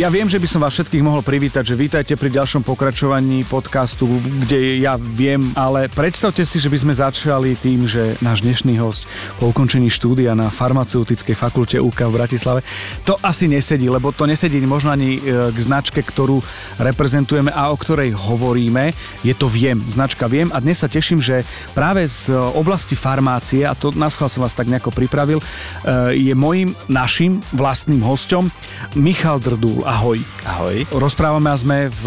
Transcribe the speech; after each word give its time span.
Ja 0.00 0.08
viem, 0.08 0.32
že 0.32 0.40
by 0.40 0.48
som 0.48 0.64
vás 0.64 0.72
všetkých 0.72 1.04
mohol 1.04 1.20
privítať, 1.20 1.60
že 1.60 1.76
vítajte 1.76 2.16
pri 2.16 2.32
ďalšom 2.32 2.64
pokračovaní 2.64 3.44
podcastu, 3.44 4.08
kde 4.08 4.80
ja 4.80 4.96
viem, 4.96 5.52
ale 5.52 5.92
predstavte 5.92 6.40
si, 6.40 6.56
že 6.56 6.72
by 6.72 6.78
sme 6.80 6.94
začali 6.96 7.52
tým, 7.60 7.84
že 7.84 8.16
náš 8.24 8.40
dnešný 8.40 8.80
host 8.80 9.04
po 9.36 9.52
ukončení 9.52 9.92
štúdia 9.92 10.32
na 10.32 10.48
farmaceutickej 10.48 11.36
fakulte 11.36 11.76
UK 11.76 12.08
v 12.08 12.16
Bratislave, 12.16 12.60
to 13.04 13.12
asi 13.20 13.44
nesedí, 13.44 13.92
lebo 13.92 14.08
to 14.08 14.24
nesedí 14.24 14.56
možno 14.64 14.88
ani 14.88 15.20
e, 15.20 15.52
k 15.52 15.58
značke, 15.60 16.00
ktorú 16.00 16.40
reprezentujeme 16.80 17.52
a 17.52 17.68
o 17.68 17.76
ktorej 17.76 18.16
hovoríme. 18.16 18.96
Je 19.20 19.36
to 19.36 19.52
Viem, 19.52 19.84
značka 19.84 20.32
Viem 20.32 20.48
a 20.56 20.64
dnes 20.64 20.80
sa 20.80 20.88
teším, 20.88 21.20
že 21.20 21.44
práve 21.76 22.08
z 22.08 22.32
oblasti 22.56 22.96
farmácie, 22.96 23.68
a 23.68 23.76
to 23.76 23.92
nás 23.92 24.16
som 24.16 24.48
vás 24.48 24.56
tak 24.56 24.72
nejako 24.72 24.96
pripravil, 24.96 25.44
e, 25.44 26.16
je 26.16 26.32
môjim, 26.32 26.72
našim 26.88 27.44
vlastným 27.52 28.00
hostom 28.00 28.48
Michal 28.96 29.36
Drdúl 29.36 29.89
ahoj. 29.90 30.18
Ahoj. 30.46 30.86
Rozprávame 30.94 31.50
a 31.50 31.58
sme 31.58 31.90
v 31.90 32.04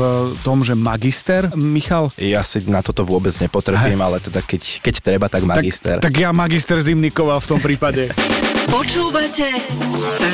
tom, 0.47 0.63
že 0.63 0.71
magister, 0.71 1.51
Michal? 1.59 2.07
Ja 2.15 2.39
si 2.47 2.63
na 2.71 2.79
toto 2.79 3.03
vôbec 3.03 3.35
nepotrebujem, 3.35 3.99
ale 3.99 4.23
teda 4.23 4.39
keď, 4.39 4.79
keď 4.79 4.95
treba, 5.03 5.27
tak 5.27 5.43
magister. 5.43 5.99
Tak, 5.99 6.07
tak 6.07 6.15
ja 6.15 6.31
magister 6.31 6.79
Zimnikoval 6.79 7.43
v 7.43 7.47
tom 7.51 7.59
prípade. 7.59 8.07
Počúvate 8.75 9.47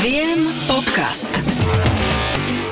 Viem 0.05 0.45
podcast. 0.69 1.33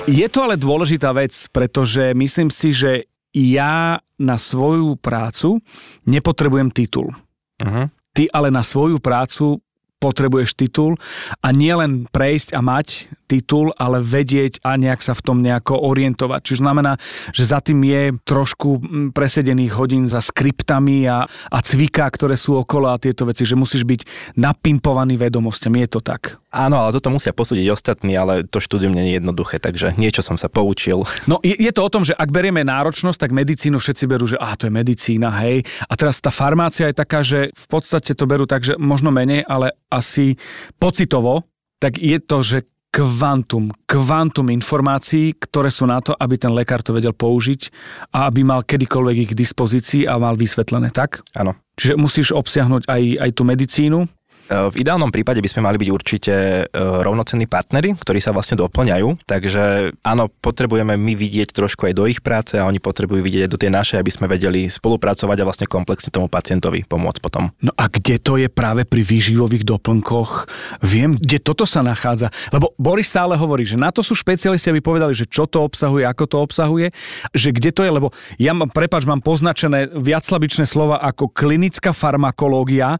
Je 0.05 0.23
to 0.30 0.45
ale 0.45 0.55
dôležitá 0.55 1.12
vec, 1.12 1.34
pretože 1.50 2.14
myslím 2.14 2.53
si, 2.53 2.70
že 2.72 3.09
ja 3.34 4.00
na 4.22 4.38
svoju 4.38 4.95
prácu 5.02 5.59
nepotrebujem 6.08 6.70
titul. 6.72 7.12
Uh-huh. 7.59 7.89
Ty 8.16 8.23
ale 8.31 8.53
na 8.53 8.64
svoju 8.64 9.02
prácu 9.03 9.59
potrebuješ 9.98 10.53
titul 10.53 10.95
a 11.41 11.50
nielen 11.50 12.05
prejsť 12.08 12.53
a 12.53 12.62
mať 12.62 13.09
titul, 13.28 13.75
ale 13.75 14.00
vedieť 14.00 14.64
a 14.64 14.80
nejak 14.80 15.03
sa 15.03 15.14
v 15.14 15.22
tom 15.22 15.38
nejako 15.44 15.78
orientovať. 15.83 16.39
Čiže 16.42 16.64
znamená, 16.64 16.95
že 17.36 17.44
za 17.44 17.59
tým 17.59 17.83
je 17.83 18.16
trošku 18.23 18.81
presedených 19.11 19.75
hodín 19.75 20.08
za 20.08 20.23
skriptami 20.23 21.06
a, 21.06 21.28
a 21.28 21.58
cvika, 21.59 22.08
ktoré 22.08 22.39
sú 22.39 22.55
okolo 22.55 22.89
a 22.89 22.98
tieto 22.98 23.28
veci, 23.28 23.44
že 23.44 23.59
musíš 23.59 23.83
byť 23.83 24.33
napimpovaný 24.39 25.20
vedomosťami. 25.20 25.83
Je 25.83 25.89
to 25.92 26.00
tak? 26.00 26.39
Áno, 26.48 26.80
ale 26.80 26.95
toto 26.95 27.11
musia 27.11 27.36
posúdiť 27.36 27.67
ostatní, 27.70 28.16
ale 28.16 28.48
to 28.48 28.64
štúdium 28.64 28.95
nie 28.95 29.11
je 29.11 29.20
jednoduché, 29.20 29.59
takže 29.59 30.00
niečo 30.00 30.23
som 30.23 30.39
sa 30.39 30.48
poučil. 30.48 31.03
No 31.28 31.44
je, 31.44 31.53
je 31.53 31.72
to 31.75 31.83
o 31.83 31.92
tom, 31.92 32.08
že 32.08 32.16
ak 32.16 32.31
berieme 32.31 32.64
náročnosť, 32.64 33.20
tak 33.28 33.36
medicínu 33.36 33.78
všetci 33.78 34.03
berú, 34.08 34.25
že 34.25 34.39
ah, 34.39 34.55
to 34.55 34.72
je 34.72 34.73
medicína, 34.73 35.30
hej. 35.44 35.67
A 35.86 35.94
teraz 36.00 36.23
tá 36.23 36.31
farmácia 36.31 36.88
je 36.88 36.95
taká, 36.95 37.20
že 37.20 37.52
v 37.52 37.67
podstate 37.67 38.16
to 38.16 38.23
berú 38.23 38.48
tak, 38.48 38.64
že 38.64 38.80
možno 38.80 39.11
menej, 39.11 39.44
ale 39.44 39.75
asi 39.92 40.39
pocitovo, 40.80 41.44
tak 41.78 42.00
je 42.00 42.17
to, 42.17 42.42
že 42.42 42.58
kvantum, 42.89 43.69
kvantum 43.85 44.47
informácií, 44.49 45.35
ktoré 45.38 45.69
sú 45.69 45.85
na 45.85 46.02
to, 46.02 46.16
aby 46.17 46.35
ten 46.39 46.49
lekár 46.49 46.81
to 46.81 46.95
vedel 46.95 47.13
použiť 47.13 47.69
a 48.16 48.25
aby 48.31 48.41
mal 48.41 48.66
kedykoľvek 48.66 49.16
ich 49.27 49.30
k 49.35 49.39
dispozícii 49.39 50.02
a 50.09 50.17
mal 50.17 50.33
vysvetlené, 50.39 50.89
tak? 50.89 51.21
Áno. 51.38 51.53
Čiže 51.77 51.93
musíš 51.93 52.27
obsiahnuť 52.33 52.89
aj, 52.89 53.03
aj 53.21 53.30
tú 53.38 53.43
medicínu, 53.45 53.99
v 54.48 54.76
ideálnom 54.80 55.12
prípade 55.12 55.44
by 55.44 55.50
sme 55.52 55.62
mali 55.67 55.78
byť 55.78 55.90
určite 55.92 56.34
e, 56.34 56.64
rovnocenní 56.80 57.52
partnery, 57.52 58.00
ktorí 58.00 58.23
sa 58.23 58.31
vlastne 58.31 58.56
doplňajú, 58.58 59.28
takže 59.28 59.94
áno, 60.02 60.31
potrebujeme 60.39 60.95
my 60.95 61.14
vidieť 61.14 61.52
trošku 61.52 61.92
aj 61.92 61.94
do 61.94 62.08
ich 62.08 62.23
práce 62.23 62.56
a 62.56 62.64
oni 62.64 62.80
potrebujú 62.80 63.20
vidieť 63.20 63.44
aj 63.48 63.52
do 63.52 63.59
tej 63.59 63.72
našej, 63.76 63.98
aby 64.00 64.12
sme 64.12 64.31
vedeli 64.31 64.72
spolupracovať 64.72 65.38
a 65.44 65.48
vlastne 65.48 65.67
komplexne 65.67 66.09
tomu 66.16 66.31
pacientovi 66.31 66.88
pomôcť 66.88 67.20
potom. 67.20 67.52
No 67.59 67.76
a 67.76 67.92
kde 67.92 68.16
to 68.23 68.39
je 68.39 68.48
práve 68.48 68.88
pri 68.88 69.04
výživových 69.04 69.67
doplnkoch? 69.67 70.48
Viem, 70.80 71.20
kde 71.20 71.44
toto 71.44 71.67
sa 71.67 71.84
nachádza. 71.84 72.32
Lebo 72.56 72.72
Boris 72.80 73.11
stále 73.11 73.36
hovorí, 73.36 73.67
že 73.67 73.76
na 73.76 73.92
to 73.92 74.00
sú 74.00 74.16
špecialisti, 74.16 74.72
aby 74.72 74.80
povedali, 74.80 75.11
že 75.11 75.28
čo 75.28 75.44
to 75.44 75.64
obsahuje, 75.67 76.08
ako 76.08 76.23
to 76.23 76.38
obsahuje, 76.39 76.88
že 77.36 77.52
kde 77.52 77.76
to 77.76 77.83
je, 77.83 77.92
lebo 77.92 78.16
ja 78.39 78.55
mám, 78.55 78.71
prepač, 78.71 79.04
mám 79.04 79.20
poznačené 79.20 79.92
viacslabičné 79.92 80.64
slova 80.64 81.04
ako 81.04 81.32
klinická 81.36 81.92
farmakológia 81.92 82.95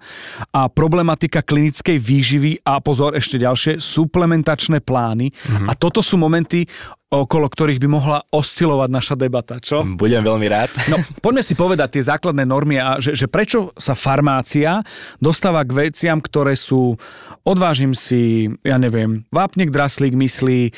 a 0.52 0.62
problematika 0.68 1.37
týka 1.38 1.54
klinickej 1.54 1.98
výživy 2.02 2.52
a 2.66 2.82
pozor 2.82 3.14
ešte 3.14 3.38
ďalšie, 3.38 3.78
suplementačné 3.78 4.82
plány. 4.82 5.30
Mm-hmm. 5.30 5.70
A 5.70 5.78
toto 5.78 6.02
sú 6.02 6.18
momenty, 6.18 6.66
okolo 7.08 7.48
ktorých 7.48 7.80
by 7.80 7.88
mohla 7.88 8.20
oscilovať 8.36 8.90
naša 8.92 9.16
debata, 9.16 9.64
čo? 9.64 9.88
Budem 9.96 10.20
veľmi 10.28 10.48
rád. 10.52 10.76
No, 10.92 11.00
poďme 11.24 11.40
si 11.40 11.56
povedať 11.56 12.00
tie 12.00 12.04
základné 12.04 12.44
normy 12.44 12.84
a 12.84 13.00
že, 13.00 13.16
že 13.16 13.32
prečo 13.32 13.72
sa 13.80 13.96
farmácia 13.96 14.84
dostáva 15.24 15.64
k 15.64 15.88
veciam, 15.88 16.20
ktoré 16.20 16.60
sú, 16.60 17.00
odvážim 17.48 17.96
si, 17.96 18.52
ja 18.60 18.76
neviem, 18.76 19.24
vápnik, 19.32 19.72
draslík, 19.72 20.20
myslí, 20.20 20.76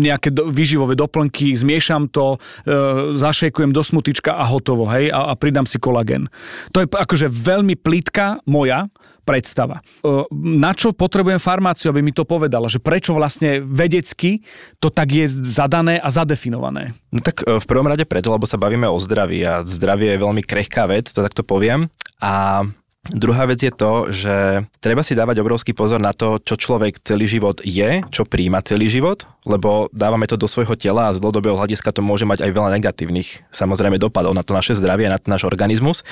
nejaké 0.00 0.32
do, 0.32 0.48
výživové 0.48 0.96
doplnky, 0.96 1.52
zmiešam 1.52 2.08
to, 2.08 2.40
e, 2.64 3.12
zašejkujem 3.12 3.68
do 3.68 3.84
smutička 3.84 4.40
a 4.40 4.48
hotovo, 4.48 4.88
hej, 4.88 5.12
a, 5.12 5.32
a 5.32 5.36
pridám 5.36 5.68
si 5.68 5.76
kolagen. 5.76 6.32
To 6.72 6.80
je 6.80 6.88
akože 6.88 7.28
veľmi 7.28 7.76
plitka 7.76 8.40
moja 8.48 8.88
predstava. 9.28 9.84
E, 10.00 10.24
na 10.32 10.72
čo 10.72 10.96
potrebujem 10.96 11.36
farmáciu, 11.36 11.92
aby 11.92 12.00
mi 12.00 12.16
to 12.16 12.24
povedala? 12.24 12.72
Že 12.72 12.80
prečo 12.80 13.12
vlastne 13.12 13.60
vedecky 13.60 14.40
to 14.80 14.88
tak 14.88 15.12
je 15.12 15.28
zadané 15.58 15.98
a 15.98 16.08
zadefinované? 16.08 16.94
No 17.10 17.18
tak 17.18 17.42
e, 17.42 17.58
v 17.58 17.66
prvom 17.66 17.90
rade 17.90 18.06
preto, 18.06 18.30
lebo 18.30 18.46
sa 18.46 18.54
bavíme 18.54 18.86
o 18.86 18.98
zdraví 19.02 19.42
a 19.42 19.66
zdravie 19.66 20.14
je 20.14 20.22
veľmi 20.22 20.42
krehká 20.46 20.86
vec, 20.86 21.10
to 21.10 21.26
takto 21.26 21.42
poviem. 21.42 21.90
A 22.22 22.62
Druhá 23.08 23.48
vec 23.48 23.64
je 23.64 23.72
to, 23.72 24.12
že 24.12 24.68
treba 24.84 25.00
si 25.00 25.16
dávať 25.16 25.40
obrovský 25.40 25.72
pozor 25.72 25.96
na 25.96 26.12
to, 26.12 26.36
čo 26.44 26.60
človek 26.60 27.00
celý 27.00 27.24
život 27.24 27.64
je, 27.64 28.04
čo 28.12 28.28
príjma 28.28 28.60
celý 28.60 28.92
život, 28.92 29.24
lebo 29.48 29.88
dávame 29.96 30.28
to 30.28 30.36
do 30.36 30.44
svojho 30.44 30.76
tela 30.76 31.08
a 31.08 31.14
z 31.16 31.22
dlhodobého 31.24 31.56
hľadiska 31.56 31.88
to 31.88 32.04
môže 32.04 32.28
mať 32.28 32.44
aj 32.44 32.50
veľa 32.52 32.70
negatívnych 32.76 33.48
samozrejme 33.48 33.96
dopadov 33.96 34.36
na 34.36 34.44
to 34.44 34.52
naše 34.52 34.76
zdravie, 34.76 35.08
na 35.08 35.16
náš 35.24 35.48
organizmus. 35.48 36.04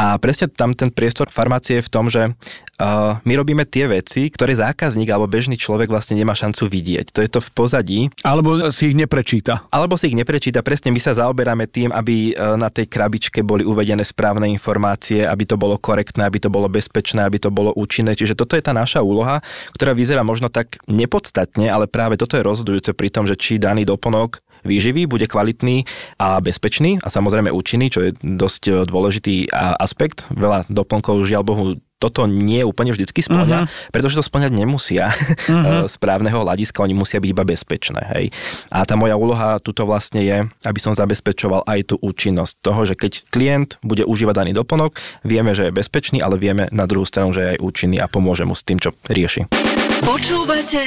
A 0.00 0.16
presne 0.16 0.48
tam 0.48 0.72
ten 0.72 0.88
priestor 0.88 1.28
farmácie 1.28 1.84
je 1.84 1.86
v 1.86 1.92
tom, 1.92 2.08
že 2.08 2.32
uh, 2.80 3.20
my 3.22 3.32
robíme 3.36 3.68
tie 3.68 3.84
veci, 3.86 4.32
ktoré 4.32 4.56
zákazník 4.56 5.06
alebo 5.12 5.28
bežný 5.28 5.60
človek 5.60 5.92
vlastne 5.92 6.16
nemá 6.16 6.32
šancu 6.32 6.66
vidieť. 6.66 7.12
To 7.12 7.20
je 7.20 7.28
to 7.28 7.40
v 7.44 7.50
pozadí. 7.52 8.00
Alebo 8.24 8.72
si 8.72 8.90
ich 8.90 8.96
neprečíta. 8.96 9.68
Alebo 9.68 10.00
si 10.00 10.08
ich 10.08 10.16
neprečíta. 10.16 10.64
Presne 10.64 10.90
my 10.90 11.00
sa 11.00 11.12
zaoberáme 11.12 11.68
tým, 11.68 11.92
aby 11.92 12.32
na 12.56 12.72
tej 12.72 12.88
krabičke 12.88 13.44
boli 13.44 13.62
uvedené 13.62 14.00
správne 14.00 14.48
informácie, 14.48 15.22
aby 15.28 15.44
to 15.44 15.60
bolo 15.60 15.76
korektné, 15.76 16.24
aby 16.24 16.40
to 16.40 16.48
bolo 16.48 16.66
bezpečné, 16.72 17.20
aby 17.20 17.36
to 17.36 17.52
bolo 17.52 17.76
účinné. 17.76 18.16
Čiže 18.16 18.34
toto 18.34 18.56
je 18.56 18.64
tá 18.64 18.72
naša 18.72 19.04
úloha, 19.04 19.44
ktorá 19.76 19.92
vyzerá 19.92 20.24
možno 20.24 20.48
tak 20.48 20.80
nepodstatne, 20.88 21.68
ale 21.68 21.84
práve 21.84 22.16
toto 22.16 22.40
je 22.40 22.46
rozhodujúce 22.46 22.96
pri 22.96 23.12
tom, 23.12 23.28
že 23.28 23.36
či 23.36 23.60
daný 23.60 23.84
doplnok 23.84 24.40
výživy 24.60 25.08
bude 25.08 25.24
kvalitný 25.24 25.88
a 26.20 26.36
bezpečný 26.40 27.00
a 27.00 27.08
samozrejme 27.08 27.48
účinný, 27.48 27.88
čo 27.88 28.04
je 28.04 28.10
dosť 28.20 28.88
dôležitý 28.88 29.48
aspekt. 29.56 30.28
Veľa 30.32 30.68
doplnkov 30.68 31.24
žiaľ 31.24 31.42
Bohu 31.44 31.64
toto 32.00 32.24
nie 32.24 32.64
úplne 32.64 32.96
vždycky 32.96 33.20
splňa, 33.20 33.68
uh-huh. 33.68 33.92
pretože 33.92 34.16
to 34.16 34.24
splňať 34.24 34.56
nemusia 34.56 35.12
uh-huh. 35.12 35.84
z 35.92 35.94
právneho 36.00 36.40
hľadiska, 36.40 36.80
oni 36.80 36.96
musia 36.96 37.20
byť 37.20 37.30
iba 37.30 37.44
bezpečné. 37.44 38.00
Hej. 38.16 38.24
A 38.72 38.88
tá 38.88 38.96
moja 38.96 39.20
úloha 39.20 39.60
tuto 39.60 39.84
vlastne 39.84 40.24
je, 40.24 40.38
aby 40.64 40.80
som 40.80 40.96
zabezpečoval 40.96 41.68
aj 41.68 41.92
tú 41.92 41.94
účinnosť 42.00 42.64
toho, 42.64 42.80
že 42.88 42.96
keď 42.96 43.12
klient 43.28 43.76
bude 43.84 44.08
užívať 44.08 44.34
daný 44.40 44.52
doplnok, 44.56 44.96
vieme, 45.28 45.52
že 45.52 45.68
je 45.68 45.76
bezpečný, 45.76 46.24
ale 46.24 46.40
vieme 46.40 46.72
na 46.72 46.88
druhú 46.88 47.04
stranu, 47.04 47.36
že 47.36 47.44
je 47.44 47.50
aj 47.56 47.58
účinný 47.60 48.00
a 48.00 48.08
pomôže 48.08 48.48
mu 48.48 48.56
s 48.56 48.64
tým, 48.64 48.80
čo 48.80 48.96
rieši. 49.06 49.52
Počúvate 50.00 50.80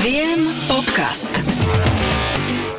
Viem 0.00 0.48
podcast 0.64 1.32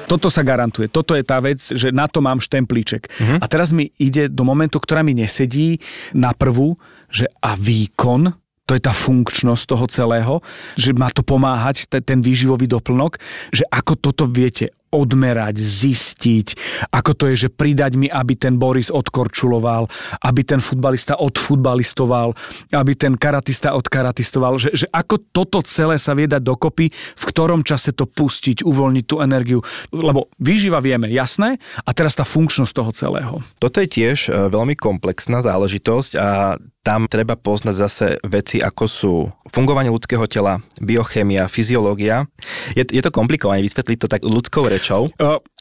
toto 0.07 0.27
sa 0.27 0.45
garantuje. 0.45 0.91
Toto 0.91 1.17
je 1.17 1.23
tá 1.23 1.39
vec, 1.39 1.59
že 1.59 1.89
na 1.89 2.05
to 2.05 2.19
mám 2.19 2.43
štemplíček. 2.43 3.07
Uh-huh. 3.07 3.37
A 3.39 3.45
teraz 3.47 3.71
mi 3.71 3.89
ide 3.97 4.29
do 4.29 4.43
momentu, 4.45 4.77
ktorá 4.79 5.01
mi 5.01 5.15
nesedí 5.15 5.79
na 6.13 6.35
prvú, 6.35 6.75
že 7.09 7.29
a 7.41 7.53
výkon, 7.57 8.33
to 8.63 8.79
je 8.79 8.81
tá 8.81 8.95
funkčnosť 8.95 9.63
toho 9.67 9.85
celého, 9.91 10.35
že 10.79 10.95
má 10.95 11.11
to 11.11 11.21
pomáhať, 11.21 11.87
ten 12.03 12.23
výživový 12.23 12.65
doplnok, 12.65 13.19
že 13.51 13.67
ako 13.67 13.93
toto 13.99 14.23
viete 14.25 14.71
odmerať, 14.93 15.57
zistiť, 15.57 16.47
ako 16.93 17.11
to 17.17 17.23
je, 17.33 17.47
že 17.47 17.49
pridať 17.49 17.97
mi, 17.97 18.05
aby 18.05 18.37
ten 18.37 18.61
Boris 18.61 18.93
odkorčuloval, 18.93 19.89
aby 20.21 20.41
ten 20.45 20.61
futbalista 20.61 21.17
odfutbalistoval, 21.17 22.37
aby 22.71 22.93
ten 22.93 23.17
karatista 23.17 23.73
odkaratistoval, 23.73 24.61
že, 24.61 24.69
že 24.77 24.87
ako 24.93 25.33
toto 25.33 25.65
celé 25.65 25.97
sa 25.97 26.13
vie 26.13 26.29
dať 26.29 26.45
dokopy, 26.45 26.93
v 26.93 27.23
ktorom 27.25 27.65
čase 27.65 27.91
to 27.97 28.05
pustiť, 28.05 28.61
uvoľniť 28.61 29.05
tú 29.09 29.19
energiu. 29.19 29.59
Lebo 29.89 30.29
výživa 30.37 30.77
vieme, 30.77 31.09
jasné, 31.09 31.57
a 31.81 31.89
teraz 31.91 32.13
tá 32.13 32.21
funkčnosť 32.21 32.73
toho 32.73 32.91
celého. 32.93 33.33
Toto 33.57 33.81
je 33.81 33.89
tiež 33.89 34.29
e, 34.29 34.53
veľmi 34.53 34.77
komplexná 34.77 35.41
záležitosť 35.41 36.11
a 36.19 36.61
tam 36.83 37.07
treba 37.07 37.39
poznať 37.39 37.75
zase 37.79 38.07
veci, 38.27 38.59
ako 38.59 38.83
sú 38.85 39.13
fungovanie 39.47 39.87
ľudského 39.87 40.27
tela, 40.27 40.59
biochémia, 40.83 41.47
fyziológia. 41.47 42.27
Je, 42.75 42.83
je 42.83 42.99
to 42.99 43.07
komplikované 43.07 43.63
vysvetliť 43.63 43.97
to 44.03 44.11
tak 44.11 44.21
ľudskou 44.27 44.67
rečou, 44.67 44.82
rečou. 44.83 45.07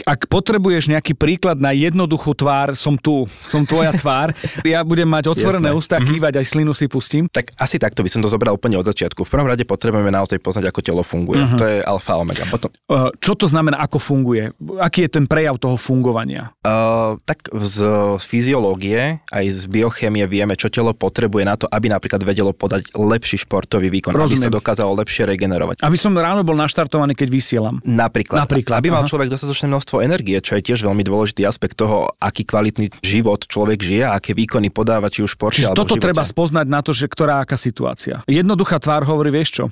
Ak 0.02 0.26
potrebuješ 0.26 0.90
nejaký 0.90 1.14
príklad 1.14 1.62
na 1.62 1.70
jednoduchú 1.70 2.34
tvár, 2.34 2.74
som 2.74 2.98
tu, 2.98 3.22
som 3.46 3.62
tvoja 3.62 3.94
tvár. 3.94 4.34
Ja 4.66 4.82
budem 4.82 5.06
mať 5.06 5.30
otvorené 5.30 5.70
Jasné. 5.70 5.78
ústa, 5.78 5.96
kývať, 6.02 6.42
aj 6.42 6.46
slinu 6.50 6.74
si 6.74 6.90
pustím. 6.90 7.30
Tak 7.30 7.54
asi 7.54 7.78
takto 7.78 8.02
by 8.02 8.10
som 8.10 8.18
to 8.18 8.26
zobral 8.26 8.58
úplne 8.58 8.74
od 8.74 8.86
začiatku. 8.90 9.22
V 9.22 9.30
prvom 9.30 9.46
rade 9.46 9.62
potrebujeme 9.62 10.10
naozaj 10.10 10.42
poznať, 10.42 10.74
ako 10.74 10.80
telo 10.82 11.02
funguje. 11.06 11.38
Uh-huh. 11.38 11.58
To 11.60 11.64
je 11.70 11.78
alfa 11.86 12.18
omega. 12.18 12.42
Potom, 12.50 12.74
Čo 13.22 13.38
to 13.38 13.46
znamená, 13.46 13.78
ako 13.78 14.02
funguje? 14.02 14.50
Aký 14.82 15.06
je 15.06 15.10
ten 15.14 15.30
prejav 15.30 15.62
toho 15.62 15.78
fungovania? 15.78 16.50
uh, 16.66 17.20
tak 17.22 17.46
z 17.52 17.76
fyziológie 18.18 19.22
aj 19.30 19.44
z 19.46 19.60
biochémie 19.70 20.24
vieme, 20.26 20.58
čo 20.58 20.72
telo 20.72 20.96
potrebuje 20.96 21.44
na 21.46 21.54
to, 21.54 21.68
aby 21.70 21.86
napríklad 21.92 22.22
vedelo 22.26 22.50
podať 22.56 22.90
lepší 22.96 23.44
športový 23.44 23.92
výkon, 23.92 24.16
aby 24.16 24.34
sa 24.34 24.48
Rozumiem. 24.48 24.58
dokázalo 24.58 24.90
lepšie 24.98 25.28
regenerovať. 25.28 25.84
Aby 25.84 25.98
som 26.00 26.16
ráno 26.16 26.42
bol 26.42 26.56
naštartovaný, 26.58 27.14
keď 27.14 27.28
vysielam. 27.28 27.76
Napríklad, 27.84 28.48
Napríklad, 28.48 28.80
aby 28.80 28.88
mal 28.90 29.04
aha. 29.04 29.10
Človek 29.12 29.28
dostatočné 29.28 29.68
množstvo 29.68 30.00
energie, 30.00 30.40
čo 30.40 30.56
je 30.56 30.64
tiež 30.64 30.88
veľmi 30.88 31.04
dôležitý 31.04 31.44
aspekt 31.44 31.76
toho, 31.76 32.16
aký 32.16 32.48
kvalitný 32.48 32.88
život 33.04 33.44
človek 33.44 33.84
žije 33.84 34.08
a 34.08 34.16
aké 34.16 34.32
výkony 34.32 34.72
podáva, 34.72 35.12
či 35.12 35.20
už 35.20 35.36
športe 35.36 35.60
Čiže 35.60 35.76
toto 35.76 36.00
treba 36.00 36.24
spoznať 36.24 36.64
na 36.64 36.80
to, 36.80 36.96
že 36.96 37.12
ktorá 37.12 37.44
aká 37.44 37.60
situácia. 37.60 38.24
Jednoduchá 38.24 38.80
tvár 38.80 39.04
hovorí, 39.04 39.28
vieš 39.28 39.60
čo? 39.60 39.64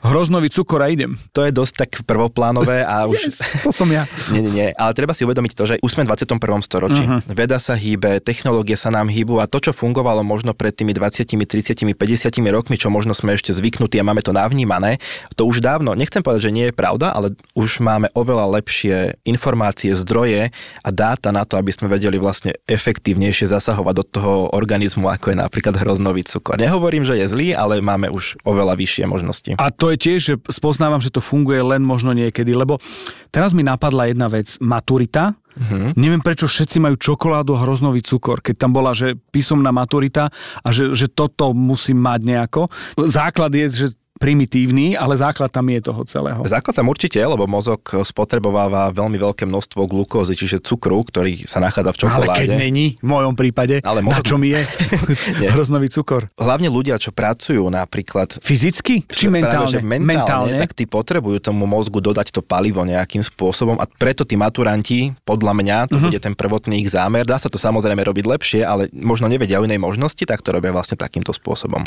Hroznový 0.00 0.48
cukor 0.48 0.80
a 0.80 0.88
idem. 0.88 1.20
To 1.36 1.44
je 1.44 1.52
dosť 1.52 1.74
tak 1.76 1.90
prvoplánové 2.08 2.80
a 2.80 3.04
už... 3.04 3.36
To 3.66 3.74
som 3.74 3.90
ja. 3.90 4.06
Nie, 4.32 4.40
nie, 4.42 4.52
nie, 4.52 4.68
ale 4.74 4.92
treba 4.94 5.12
si 5.12 5.26
uvedomiť 5.26 5.52
to, 5.52 5.64
že 5.66 5.74
už 5.82 5.90
sme 5.98 6.02
v 6.06 6.14
21. 6.14 6.38
storočí. 6.62 7.02
Uh-huh. 7.02 7.18
Veda 7.30 7.58
sa 7.58 7.74
hýbe, 7.74 8.22
technológie 8.22 8.78
sa 8.78 8.94
nám 8.94 9.10
hýbu 9.10 9.42
a 9.42 9.50
to, 9.50 9.58
čo 9.58 9.72
fungovalo 9.74 10.22
možno 10.22 10.54
pred 10.54 10.74
tými 10.74 10.94
20, 10.94 11.26
30, 11.26 11.96
50 11.96 12.54
rokmi, 12.54 12.78
čo 12.78 12.88
možno 12.92 13.14
sme 13.14 13.34
ešte 13.34 13.50
zvyknutí 13.50 13.98
a 13.98 14.06
máme 14.06 14.22
to 14.22 14.30
navnímané, 14.30 15.02
to 15.34 15.48
už 15.48 15.64
dávno, 15.64 15.96
nechcem 15.98 16.22
povedať, 16.22 16.50
že 16.50 16.54
nie 16.54 16.66
je 16.70 16.74
pravda, 16.74 17.10
ale 17.16 17.32
už 17.56 17.80
máme 17.82 18.12
oveľa 18.12 18.60
lepšie 18.60 18.75
informácie, 19.24 19.94
zdroje 19.96 20.52
a 20.82 20.88
dáta 20.90 21.32
na 21.32 21.46
to, 21.46 21.56
aby 21.56 21.72
sme 21.72 21.88
vedeli 21.88 22.20
vlastne 22.20 22.52
efektívnejšie 22.66 23.48
zasahovať 23.48 23.94
do 23.96 24.04
toho 24.04 24.32
organizmu, 24.52 25.08
ako 25.08 25.32
je 25.32 25.36
napríklad 25.40 25.78
hroznový 25.80 26.26
cukor. 26.26 26.60
Nehovorím, 26.60 27.06
že 27.06 27.16
je 27.16 27.26
zlý, 27.30 27.48
ale 27.56 27.80
máme 27.80 28.12
už 28.12 28.40
oveľa 28.42 28.76
vyššie 28.76 29.04
možnosti. 29.06 29.50
A 29.56 29.70
to 29.72 29.94
je 29.94 29.96
tiež, 29.96 30.18
že 30.20 30.34
spoznávam, 30.50 31.00
že 31.00 31.14
to 31.14 31.24
funguje 31.24 31.62
len 31.62 31.80
možno 31.80 32.12
niekedy, 32.12 32.52
lebo 32.52 32.82
teraz 33.30 33.56
mi 33.56 33.62
napadla 33.62 34.10
jedna 34.10 34.26
vec. 34.26 34.58
Maturita. 34.58 35.38
Mhm. 35.56 35.96
Neviem, 35.96 36.20
prečo 36.20 36.44
všetci 36.44 36.76
majú 36.84 37.00
čokoládu 37.00 37.56
a 37.56 37.64
hroznový 37.64 38.04
cukor, 38.04 38.44
keď 38.44 38.68
tam 38.68 38.76
bola, 38.76 38.92
že 38.92 39.16
písomná 39.16 39.72
maturita 39.72 40.28
a 40.60 40.68
že, 40.68 40.92
že 40.92 41.08
toto 41.08 41.56
musím 41.56 42.04
mať 42.04 42.20
nejako. 42.28 42.68
Základ 43.08 43.56
je, 43.56 43.66
že 43.72 43.86
primitívny, 44.16 44.96
ale 44.96 45.16
základ 45.16 45.52
tam 45.52 45.68
je 45.68 45.80
toho 45.80 46.02
celého. 46.08 46.40
Základ 46.48 46.74
tam 46.74 46.88
určite 46.88 47.20
je, 47.20 47.26
lebo 47.26 47.44
mozog 47.44 47.80
spotrebováva 48.02 48.88
veľmi 48.92 49.16
veľké 49.20 49.44
množstvo 49.44 49.84
glukózy, 49.84 50.34
čiže 50.34 50.64
cukru, 50.64 51.04
ktorý 51.04 51.44
sa 51.44 51.60
nachádza 51.60 51.92
v 51.92 51.96
Ale 51.96 52.02
čokoláde. 52.02 52.38
keď 52.40 52.48
není, 52.56 52.86
v 52.98 53.06
mojom 53.06 53.34
prípade, 53.36 53.84
Ale 53.84 54.00
na 54.00 54.12
mozog- 54.12 54.26
čom 54.26 54.40
je 54.42 54.60
hroznový 55.54 55.92
cukor? 55.92 56.28
Hlavne 56.36 56.72
ľudia, 56.72 56.96
čo 56.96 57.12
pracujú 57.12 57.68
napríklad 57.68 58.40
Fyzicky? 58.40 59.04
Či 59.06 59.28
mentálne? 59.28 59.68
Práve, 59.68 59.72
že 59.72 59.80
mentálne, 59.84 60.52
tak 60.58 60.72
tí 60.72 60.84
potrebujú 60.88 61.38
tomu 61.38 61.68
mozgu 61.68 62.00
dodať 62.00 62.32
to 62.32 62.40
palivo 62.40 62.82
nejakým 62.82 63.20
spôsobom 63.20 63.76
a 63.78 63.84
preto 63.86 64.24
tí 64.24 64.34
maturanti, 64.34 65.12
podľa 65.22 65.52
mňa, 65.52 65.76
to 65.88 65.96
uh-huh. 65.96 66.08
bude 66.08 66.18
ten 66.20 66.34
prvotný 66.34 66.82
ich 66.82 66.90
zámer. 66.90 67.22
Dá 67.22 67.36
sa 67.36 67.52
to 67.52 67.60
samozrejme 67.60 68.00
robiť 68.00 68.24
lepšie, 68.26 68.60
ale 68.64 68.88
možno 68.92 69.28
nevedia 69.28 69.60
o 69.60 69.66
inej 69.66 69.80
možnosti, 69.80 70.22
tak 70.24 70.40
to 70.42 70.54
robia 70.54 70.72
vlastne 70.72 70.96
takýmto 70.98 71.30
spôsobom. 71.36 71.84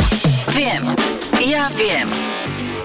Viem. 0.54 1.19
Ja 1.40 1.70
viem. 1.70 2.10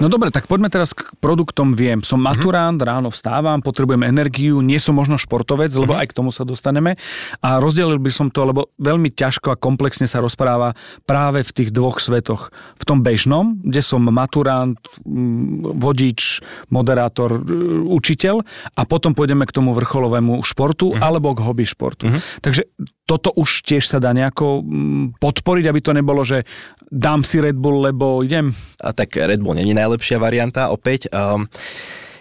No 0.03 0.11
dobre, 0.11 0.27
tak 0.27 0.51
poďme 0.51 0.67
teraz 0.67 0.91
k 0.91 1.07
produktom 1.23 1.71
Viem. 1.71 2.03
Som 2.03 2.19
maturant, 2.19 2.75
ráno 2.75 3.07
vstávam, 3.07 3.63
potrebujem 3.63 4.03
energiu, 4.03 4.59
nie 4.59 4.75
som 4.75 4.91
možno 4.91 5.15
športovec, 5.15 5.71
lebo 5.71 5.95
aj 5.95 6.11
k 6.11 6.17
tomu 6.19 6.35
sa 6.35 6.43
dostaneme. 6.43 6.99
A 7.39 7.63
rozdelil 7.63 7.95
by 8.03 8.11
som 8.11 8.27
to, 8.27 8.43
lebo 8.43 8.75
veľmi 8.75 9.15
ťažko 9.15 9.55
a 9.55 9.59
komplexne 9.59 10.03
sa 10.03 10.19
rozpráva 10.19 10.75
práve 11.07 11.47
v 11.47 11.51
tých 11.55 11.69
dvoch 11.71 12.03
svetoch. 12.03 12.51
V 12.75 12.83
tom 12.83 13.07
bežnom, 13.07 13.55
kde 13.63 13.79
som 13.79 14.03
maturant, 14.03 14.75
mm, 15.07 15.79
vodič, 15.79 16.43
moderátor, 16.67 17.39
e, 17.39 17.41
učiteľ 17.87 18.43
a 18.75 18.81
potom 18.83 19.15
pôjdeme 19.15 19.47
k 19.47 19.55
tomu 19.55 19.71
vrcholovému 19.71 20.43
športu 20.43 20.91
alebo 20.91 21.31
k 21.31 21.39
hobby 21.39 21.63
športu. 21.63 22.11
Takže 22.43 22.67
toto 23.05 23.29
už 23.31 23.61
tiež 23.61 23.85
sa 23.85 24.01
dá 24.01 24.11
nejako 24.11 24.65
mm, 24.65 25.21
podporiť, 25.21 25.65
aby 25.69 25.79
to 25.79 25.93
nebolo, 25.93 26.25
že 26.25 26.43
dám 26.89 27.21
si 27.21 27.37
Red 27.37 27.53
Bull, 27.55 27.85
lebo 27.85 28.25
idem. 28.25 28.49
A 28.81 28.91
tak 28.97 29.13
Red 29.13 29.45
Bull 29.45 29.55
není 29.55 29.77
najlepšia 29.85 30.17
varianta, 30.17 30.73
opäť. 30.73 31.07
Um, 31.13 31.45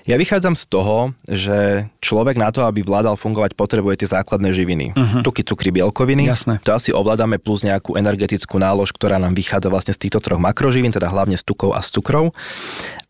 ja 0.05 0.21
vychádzam 0.21 0.53
z 0.53 0.65
toho, 0.69 1.17
že 1.25 1.89
človek 2.05 2.37
na 2.37 2.53
to, 2.53 2.69
aby 2.69 2.85
vládal 2.85 3.17
fungovať, 3.17 3.57
potrebuje 3.57 4.05
tie 4.05 4.13
základné 4.13 4.53
živiny. 4.53 4.93
Uh-huh. 4.93 5.25
Tuky, 5.25 5.41
cukry, 5.49 5.73
bielkoviny. 5.73 6.29
Jasné. 6.29 6.61
To 6.69 6.77
asi 6.77 6.93
ovládame 6.93 7.41
plus 7.41 7.65
nejakú 7.65 7.97
energetickú 7.97 8.61
nálož, 8.61 8.93
ktorá 8.93 9.17
nám 9.17 9.33
vychádza 9.33 9.73
vlastne 9.73 9.97
z 9.97 10.05
týchto 10.05 10.21
troch 10.21 10.37
makroživín, 10.37 10.93
teda 10.93 11.09
hlavne 11.09 11.41
z 11.41 11.45
tukov 11.49 11.73
a 11.73 11.81
z 11.81 11.89
cukrov. 11.97 12.37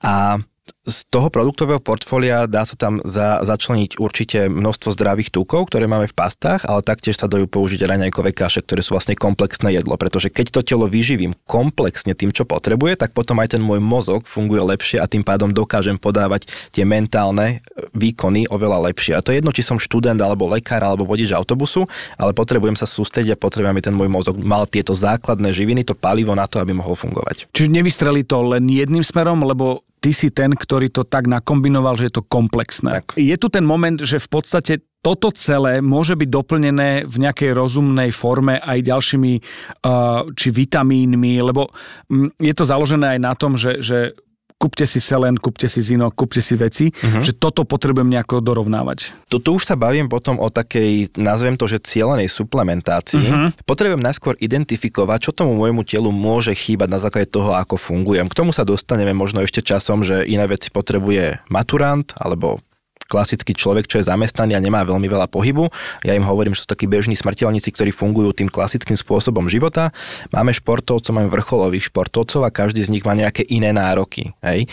A 0.06 0.38
z 0.84 1.08
toho 1.08 1.32
produktového 1.32 1.80
portfólia 1.80 2.44
dá 2.44 2.60
sa 2.68 2.76
tam 2.76 3.00
za, 3.08 3.40
začleniť 3.40 3.96
určite 3.96 4.52
množstvo 4.52 4.92
zdravých 4.92 5.32
tukov, 5.32 5.72
ktoré 5.72 5.88
máme 5.88 6.04
v 6.04 6.16
pastách, 6.16 6.68
ale 6.68 6.84
taktiež 6.84 7.16
sa 7.16 7.24
dajú 7.24 7.48
použiť 7.48 7.80
raňajkové 7.88 8.36
kaše, 8.36 8.60
ktoré 8.60 8.84
sú 8.84 8.92
vlastne 8.92 9.16
komplexné 9.16 9.72
jedlo, 9.72 9.96
pretože 9.96 10.28
keď 10.28 10.46
to 10.52 10.60
telo 10.60 10.84
vyživím 10.84 11.32
komplexne 11.48 12.12
tým, 12.12 12.36
čo 12.36 12.44
potrebuje, 12.44 13.00
tak 13.00 13.16
potom 13.16 13.40
aj 13.40 13.56
ten 13.56 13.62
môj 13.64 13.80
mozog 13.80 14.28
funguje 14.28 14.60
lepšie 14.60 15.00
a 15.00 15.08
tým 15.08 15.24
pádom 15.24 15.56
dokážem 15.56 15.96
podávať 15.96 16.52
tie 16.68 16.84
mentálne 16.84 17.64
e, 17.64 17.88
výkony 17.96 18.44
oveľa 18.52 18.92
lepšie. 18.92 19.16
A 19.16 19.24
to 19.24 19.32
je 19.32 19.40
jedno, 19.40 19.56
či 19.56 19.64
som 19.64 19.80
študent 19.80 20.20
alebo 20.20 20.44
lekár 20.52 20.84
alebo 20.84 21.08
vodič 21.08 21.32
autobusu, 21.32 21.88
ale 22.20 22.36
potrebujem 22.36 22.76
sa 22.76 22.84
sústrediť 22.84 23.32
a 23.32 23.40
potrebujem, 23.40 23.72
aby 23.72 23.84
ten 23.88 23.96
môj 23.96 24.12
mozog 24.12 24.36
mal 24.36 24.68
tieto 24.68 24.92
základné 24.92 25.48
živiny, 25.48 25.80
to 25.88 25.96
palivo 25.96 26.36
na 26.36 26.44
to, 26.44 26.60
aby 26.60 26.76
mohol 26.76 26.92
fungovať. 26.92 27.48
Čiže 27.56 27.72
nevystrelí 27.72 28.20
to 28.28 28.44
len 28.44 28.68
jedným 28.68 29.00
smerom, 29.00 29.40
lebo 29.48 29.80
ty 30.04 30.12
si 30.12 30.28
ten, 30.28 30.52
ktorý 30.52 30.92
to 30.92 31.08
tak 31.08 31.24
nakombinoval, 31.24 31.96
že 31.96 32.12
je 32.12 32.20
to 32.20 32.28
komplexné. 32.28 33.00
Tak. 33.00 33.16
Je 33.16 33.32
tu 33.40 33.48
ten 33.48 33.64
moment, 33.64 33.96
že 33.96 34.20
v 34.20 34.28
podstate 34.28 34.84
toto 35.00 35.32
celé 35.32 35.80
môže 35.80 36.12
byť 36.12 36.28
doplnené 36.28 36.90
v 37.08 37.16
nejakej 37.24 37.56
rozumnej 37.56 38.12
forme 38.12 38.60
aj 38.60 38.84
ďalšími 38.84 39.32
uh, 39.36 40.28
či 40.36 40.48
vitamínmi, 40.48 41.40
lebo 41.40 41.72
mm, 42.12 42.36
je 42.40 42.54
to 42.56 42.64
založené 42.68 43.16
aj 43.16 43.20
na 43.20 43.32
tom, 43.32 43.56
že, 43.56 43.80
že 43.80 44.16
kúpte 44.64 44.88
si 44.88 44.96
selen, 44.96 45.36
kúpte 45.36 45.68
si 45.68 45.84
zino, 45.84 46.08
kúpte 46.08 46.40
si 46.40 46.56
veci, 46.56 46.88
uh-huh. 46.88 47.20
že 47.20 47.36
toto 47.36 47.68
potrebujem 47.68 48.08
nejako 48.08 48.40
dorovnávať. 48.40 49.12
Tu 49.28 49.36
už 49.44 49.60
sa 49.60 49.76
bavím 49.76 50.08
potom 50.08 50.40
o 50.40 50.48
takej, 50.48 51.12
nazvem 51.20 51.60
to, 51.60 51.68
že 51.68 51.84
cieľenej 51.84 52.32
suplementácii. 52.32 53.20
Uh-huh. 53.20 53.52
Potrebujem 53.68 54.00
najskôr 54.00 54.40
identifikovať, 54.40 55.28
čo 55.28 55.36
tomu 55.36 55.52
môjmu 55.60 55.84
telu 55.84 56.08
môže 56.08 56.56
chýbať 56.56 56.88
na 56.88 56.96
základe 56.96 57.28
toho, 57.28 57.52
ako 57.52 57.76
fungujem. 57.76 58.24
K 58.32 58.38
tomu 58.40 58.56
sa 58.56 58.64
dostaneme 58.64 59.12
možno 59.12 59.44
ešte 59.44 59.60
časom, 59.60 60.00
že 60.00 60.24
iné 60.24 60.48
veci 60.48 60.72
potrebuje 60.72 61.44
maturant 61.52 62.08
alebo 62.16 62.64
klasický 63.06 63.52
človek, 63.52 63.86
čo 63.86 64.00
je 64.00 64.08
zamestnaný 64.08 64.56
a 64.56 64.64
nemá 64.64 64.82
veľmi 64.82 65.06
veľa 65.06 65.28
pohybu. 65.28 65.68
Ja 66.04 66.16
im 66.16 66.24
hovorím, 66.24 66.56
že 66.56 66.64
sú 66.64 66.68
takí 66.70 66.88
bežní 66.88 67.14
smrteľníci, 67.14 67.70
ktorí 67.72 67.90
fungujú 67.92 68.32
tým 68.32 68.48
klasickým 68.48 68.96
spôsobom 68.96 69.46
života. 69.48 69.92
Máme 70.32 70.52
športovcov, 70.52 71.12
máme 71.12 71.30
vrcholových 71.32 71.92
športovcov 71.92 72.44
a 72.46 72.54
každý 72.54 72.84
z 72.84 72.92
nich 72.92 73.04
má 73.04 73.12
nejaké 73.12 73.44
iné 73.48 73.70
nároky. 73.70 74.32
Hej? 74.40 74.66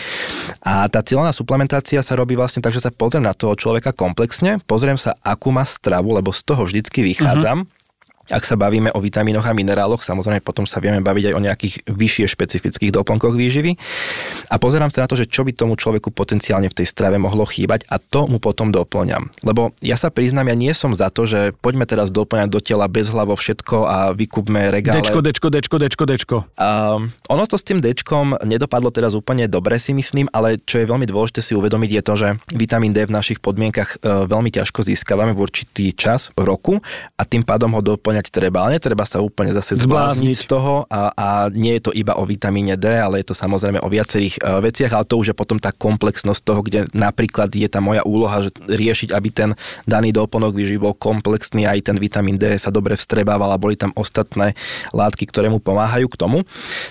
A 0.64 0.88
tá 0.88 1.04
cieľná 1.04 1.30
suplementácia 1.30 2.00
sa 2.00 2.16
robí 2.16 2.34
vlastne 2.34 2.64
tak, 2.64 2.72
že 2.72 2.82
sa 2.82 2.90
pozriem 2.92 3.24
na 3.24 3.36
toho 3.36 3.52
človeka 3.56 3.92
komplexne, 3.92 4.60
pozriem 4.64 4.96
sa, 4.96 5.16
akú 5.20 5.52
má 5.52 5.64
stravu, 5.68 6.16
lebo 6.16 6.32
z 6.32 6.42
toho 6.44 6.64
vždycky 6.64 7.04
vychádzam. 7.04 7.64
Uh-huh. 7.64 7.81
Ak 8.32 8.48
sa 8.48 8.56
bavíme 8.56 8.88
o 8.96 8.98
vitamínoch 9.04 9.44
a 9.44 9.52
mineráloch, 9.52 10.00
samozrejme 10.00 10.40
potom 10.40 10.64
sa 10.64 10.80
vieme 10.80 11.04
baviť 11.04 11.30
aj 11.30 11.34
o 11.36 11.44
nejakých 11.44 11.74
vyššie 11.84 12.26
špecifických 12.32 12.90
doplnkoch 12.96 13.36
výživy. 13.36 13.76
A 14.48 14.56
pozerám 14.56 14.88
sa 14.88 15.04
na 15.04 15.08
to, 15.12 15.20
že 15.20 15.28
čo 15.28 15.44
by 15.44 15.52
tomu 15.52 15.76
človeku 15.76 16.08
potenciálne 16.08 16.72
v 16.72 16.76
tej 16.80 16.88
strave 16.88 17.20
mohlo 17.20 17.44
chýbať 17.44 17.84
a 17.92 18.00
to 18.00 18.24
mu 18.24 18.40
potom 18.40 18.72
doplňam. 18.72 19.28
Lebo 19.44 19.76
ja 19.84 20.00
sa 20.00 20.08
priznám, 20.08 20.48
ja 20.48 20.56
nie 20.56 20.72
som 20.72 20.96
za 20.96 21.12
to, 21.12 21.28
že 21.28 21.52
poďme 21.60 21.84
teraz 21.84 22.08
doplňať 22.08 22.48
do 22.48 22.60
tela 22.64 22.88
bez 22.88 23.12
hlavo 23.12 23.36
všetko 23.36 23.76
a 23.84 23.96
vykúpme 24.16 24.72
regále. 24.72 25.04
Dečko, 25.04 25.20
dečko, 25.20 25.48
dečko, 25.52 25.76
dečko, 25.76 26.04
dečko. 26.08 26.36
Um, 26.56 27.12
ono 27.28 27.44
to 27.44 27.60
s 27.60 27.64
tým 27.68 27.84
dečkom 27.84 28.40
nedopadlo 28.40 28.88
teraz 28.88 29.12
úplne 29.12 29.44
dobre 29.44 29.76
si 29.76 29.92
myslím, 29.92 30.32
ale 30.32 30.56
čo 30.64 30.80
je 30.80 30.88
veľmi 30.88 31.04
dôležité 31.04 31.44
si 31.44 31.52
uvedomiť 31.52 31.90
je 31.92 32.02
to, 32.02 32.14
že 32.16 32.28
vitamín 32.56 32.96
D 32.96 33.04
v 33.04 33.12
našich 33.12 33.44
podmienkach 33.44 34.00
uh, 34.00 34.24
veľmi 34.24 34.48
ťažko 34.48 34.80
získavame 34.80 35.36
v 35.36 35.42
určitý 35.42 35.92
čas 35.92 36.32
roku 36.38 36.80
a 37.18 37.22
tým 37.28 37.44
pádom 37.44 37.74
ho 37.76 37.82
doplňať 37.82 38.21
doplňať 38.22 38.30
treba, 38.30 38.62
ale 38.62 38.78
netreba 38.78 39.02
sa 39.02 39.18
úplne 39.18 39.50
zase 39.50 39.74
zblázniť 39.82 40.36
z 40.38 40.46
toho 40.46 40.86
a, 40.86 41.10
a 41.10 41.28
nie 41.50 41.74
je 41.78 41.90
to 41.90 41.92
iba 41.92 42.14
o 42.14 42.22
vitamíne 42.22 42.78
D, 42.78 42.86
ale 42.86 43.18
je 43.20 43.32
to 43.32 43.34
samozrejme 43.34 43.82
o 43.82 43.88
viacerých 43.90 44.38
uh, 44.38 44.62
veciach, 44.62 44.94
ale 44.94 45.08
to 45.08 45.18
už 45.18 45.34
je 45.34 45.36
potom 45.36 45.58
tá 45.58 45.74
komplexnosť 45.74 46.40
toho, 46.46 46.60
kde 46.62 46.86
napríklad 46.94 47.50
je 47.50 47.66
tá 47.66 47.82
moja 47.82 48.06
úloha, 48.06 48.46
že 48.46 48.54
riešiť, 48.54 49.10
aby 49.10 49.28
ten 49.34 49.50
daný 49.88 50.14
doplnok 50.14 50.54
výživy 50.54 50.78
bol 50.78 50.94
komplexný, 50.94 51.66
aj 51.66 51.90
ten 51.90 51.96
vitamín 51.98 52.38
D 52.38 52.54
sa 52.54 52.70
dobre 52.70 52.94
vstrebával 52.94 53.50
a 53.50 53.58
boli 53.58 53.74
tam 53.74 53.90
ostatné 53.98 54.54
látky, 54.94 55.26
ktoré 55.26 55.50
mu 55.50 55.58
pomáhajú 55.58 56.06
k 56.06 56.20
tomu. 56.20 56.38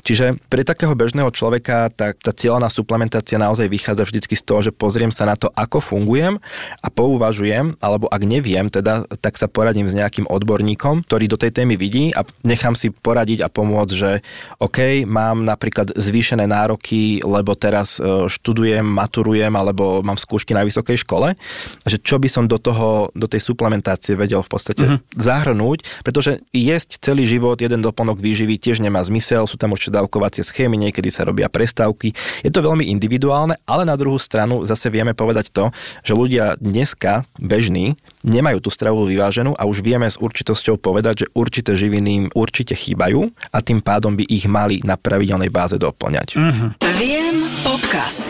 Čiže 0.04 0.42
pre 0.50 0.66
takého 0.68 0.92
bežného 0.98 1.32
človeka 1.32 1.94
tak 1.94 2.20
tá 2.20 2.34
cieľná 2.34 2.68
suplementácia 2.68 3.40
naozaj 3.40 3.70
vychádza 3.70 4.04
vždycky 4.04 4.36
z 4.36 4.44
toho, 4.44 4.60
že 4.66 4.72
pozriem 4.74 5.14
sa 5.14 5.30
na 5.30 5.38
to, 5.38 5.54
ako 5.54 5.80
fungujem 5.80 6.42
a 6.82 6.88
pouvažujem, 6.90 7.78
alebo 7.80 8.10
ak 8.10 8.22
neviem, 8.26 8.66
teda, 8.68 9.06
tak 9.22 9.38
sa 9.38 9.46
poradím 9.46 9.86
s 9.86 9.94
nejakým 9.94 10.26
odborníkom, 10.42 11.06
ktorý 11.12 11.28
do 11.28 11.36
tej 11.36 11.52
témy 11.52 11.76
vidí 11.76 12.16
a 12.16 12.24
nechám 12.48 12.72
si 12.72 12.88
poradiť 12.88 13.44
a 13.44 13.52
pomôcť, 13.52 13.92
že 13.92 14.24
OK, 14.64 15.04
mám 15.04 15.44
napríklad 15.44 15.92
zvýšené 15.92 16.48
nároky, 16.48 17.20
lebo 17.20 17.52
teraz 17.52 18.00
e, 18.00 18.32
študujem, 18.32 18.88
maturujem 18.88 19.52
alebo 19.52 20.00
mám 20.00 20.16
skúšky 20.16 20.56
na 20.56 20.64
vysokej 20.64 21.04
škole, 21.04 21.36
že 21.84 22.00
čo 22.00 22.16
by 22.16 22.32
som 22.32 22.48
do 22.48 22.56
toho, 22.56 23.12
do 23.12 23.28
tej 23.28 23.44
suplementácie 23.44 24.16
vedel 24.16 24.40
v 24.40 24.52
podstate 24.56 24.84
uh-huh. 24.88 25.04
zahrnúť, 25.20 25.84
pretože 26.08 26.40
jesť 26.56 27.04
celý 27.04 27.28
život 27.28 27.60
jeden 27.60 27.84
doplnok 27.84 28.16
výživy 28.16 28.56
tiež 28.56 28.80
nemá 28.80 29.04
zmysel, 29.04 29.44
sú 29.52 29.60
tam 29.60 29.76
určite 29.76 30.00
dávkovacie 30.00 30.48
schémy, 30.48 30.80
niekedy 30.80 31.12
sa 31.12 31.28
robia 31.28 31.52
prestávky. 31.52 32.16
Je 32.40 32.56
to 32.56 32.64
veľmi 32.64 32.88
individuálne, 32.88 33.60
ale 33.68 33.84
na 33.84 34.00
druhú 34.00 34.16
stranu 34.16 34.64
zase 34.64 34.88
vieme 34.88 35.12
povedať 35.12 35.52
to, 35.52 35.76
že 36.08 36.16
ľudia 36.16 36.56
dneska 36.64 37.28
bežní 37.36 38.00
nemajú 38.24 38.64
tú 38.64 38.70
stravu 38.72 39.04
vyváženú 39.04 39.58
a 39.58 39.68
už 39.68 39.84
vieme 39.84 40.08
s 40.08 40.16
určitosťou 40.16 40.78
povedať, 40.78 41.01
že 41.02 41.28
určité 41.34 41.74
živiny 41.74 42.10
im 42.14 42.26
určite 42.38 42.78
chýbajú 42.78 43.34
a 43.50 43.58
tým 43.60 43.82
pádom 43.82 44.14
by 44.14 44.24
ich 44.30 44.46
mali 44.46 44.80
na 44.86 44.96
pravidelnej 44.96 45.50
báze 45.50 45.76
doplňať. 45.82 46.38
Uh-huh. 46.38 46.70
Viem 47.02 47.50
podcast. 47.66 48.30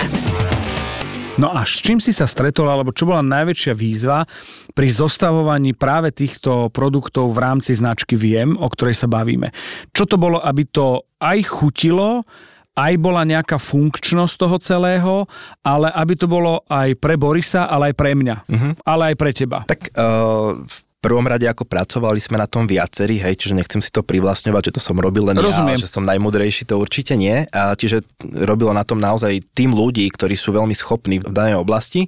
No 1.39 1.47
a 1.51 1.63
s 1.63 1.79
čím 1.79 1.97
si 2.03 2.11
sa 2.11 2.27
stretol, 2.27 2.67
alebo 2.67 2.91
čo 2.91 3.07
bola 3.07 3.23
najväčšia 3.23 3.73
výzva 3.73 4.27
pri 4.75 4.87
zostavovaní 4.91 5.71
práve 5.71 6.11
týchto 6.11 6.67
produktov 6.69 7.31
v 7.31 7.39
rámci 7.39 7.71
značky 7.71 8.19
Viem, 8.19 8.59
o 8.59 8.67
ktorej 8.67 8.99
sa 8.99 9.07
bavíme? 9.07 9.49
Čo 9.95 10.05
to 10.05 10.15
bolo, 10.19 10.43
aby 10.43 10.67
to 10.67 11.07
aj 11.23 11.39
chutilo, 11.47 12.27
aj 12.75 12.93
bola 12.99 13.23
nejaká 13.23 13.59
funkčnosť 13.59 14.35
toho 14.37 14.57
celého, 14.59 15.15
ale 15.63 15.91
aby 15.91 16.13
to 16.19 16.27
bolo 16.27 16.63
aj 16.67 16.95
pre 16.99 17.15
Borisa, 17.19 17.67
ale 17.67 17.91
aj 17.91 17.95
pre 17.95 18.11
mňa, 18.15 18.35
uh-huh. 18.47 18.71
ale 18.87 19.01
aj 19.11 19.15
pre 19.19 19.31
teba. 19.31 19.59
Tak 19.67 19.91
uh, 19.95 20.61
v 20.61 20.77
prvom 21.01 21.25
rade 21.25 21.49
ako 21.49 21.65
pracovali 21.65 22.21
sme 22.21 22.37
na 22.37 22.45
tom 22.45 22.69
viacerí, 22.69 23.17
hej, 23.17 23.33
čiže 23.33 23.57
nechcem 23.57 23.81
si 23.81 23.89
to 23.89 24.05
privlastňovať, 24.05 24.69
že 24.69 24.75
to 24.77 24.81
som 24.85 25.01
robil 25.01 25.25
len 25.25 25.41
Rozumiem. 25.41 25.73
ja, 25.73 25.81
že 25.81 25.89
som 25.89 26.05
najmudrejší, 26.05 26.69
to 26.69 26.77
určite 26.77 27.17
nie. 27.17 27.49
A 27.49 27.73
čiže 27.73 28.05
robilo 28.21 28.69
na 28.69 28.85
tom 28.85 29.01
naozaj 29.01 29.41
tým 29.57 29.73
ľudí, 29.73 30.05
ktorí 30.13 30.37
sú 30.37 30.53
veľmi 30.53 30.77
schopní 30.77 31.17
v 31.17 31.33
danej 31.33 31.57
oblasti. 31.57 32.05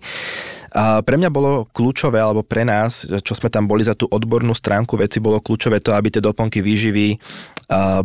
A 0.74 1.02
pre 1.02 1.18
mňa 1.18 1.30
bolo 1.34 1.66
kľúčové, 1.70 2.22
alebo 2.22 2.46
pre 2.46 2.66
nás, 2.66 3.06
čo 3.06 3.34
sme 3.34 3.50
tam 3.50 3.66
boli 3.66 3.86
za 3.86 3.98
tú 3.98 4.06
odbornú 4.10 4.54
stránku 4.54 4.98
veci, 4.98 5.22
bolo 5.22 5.42
kľúčové 5.42 5.82
to, 5.82 5.94
aby 5.94 6.14
tie 6.14 6.22
doplnky 6.22 6.62
výživy 6.62 7.18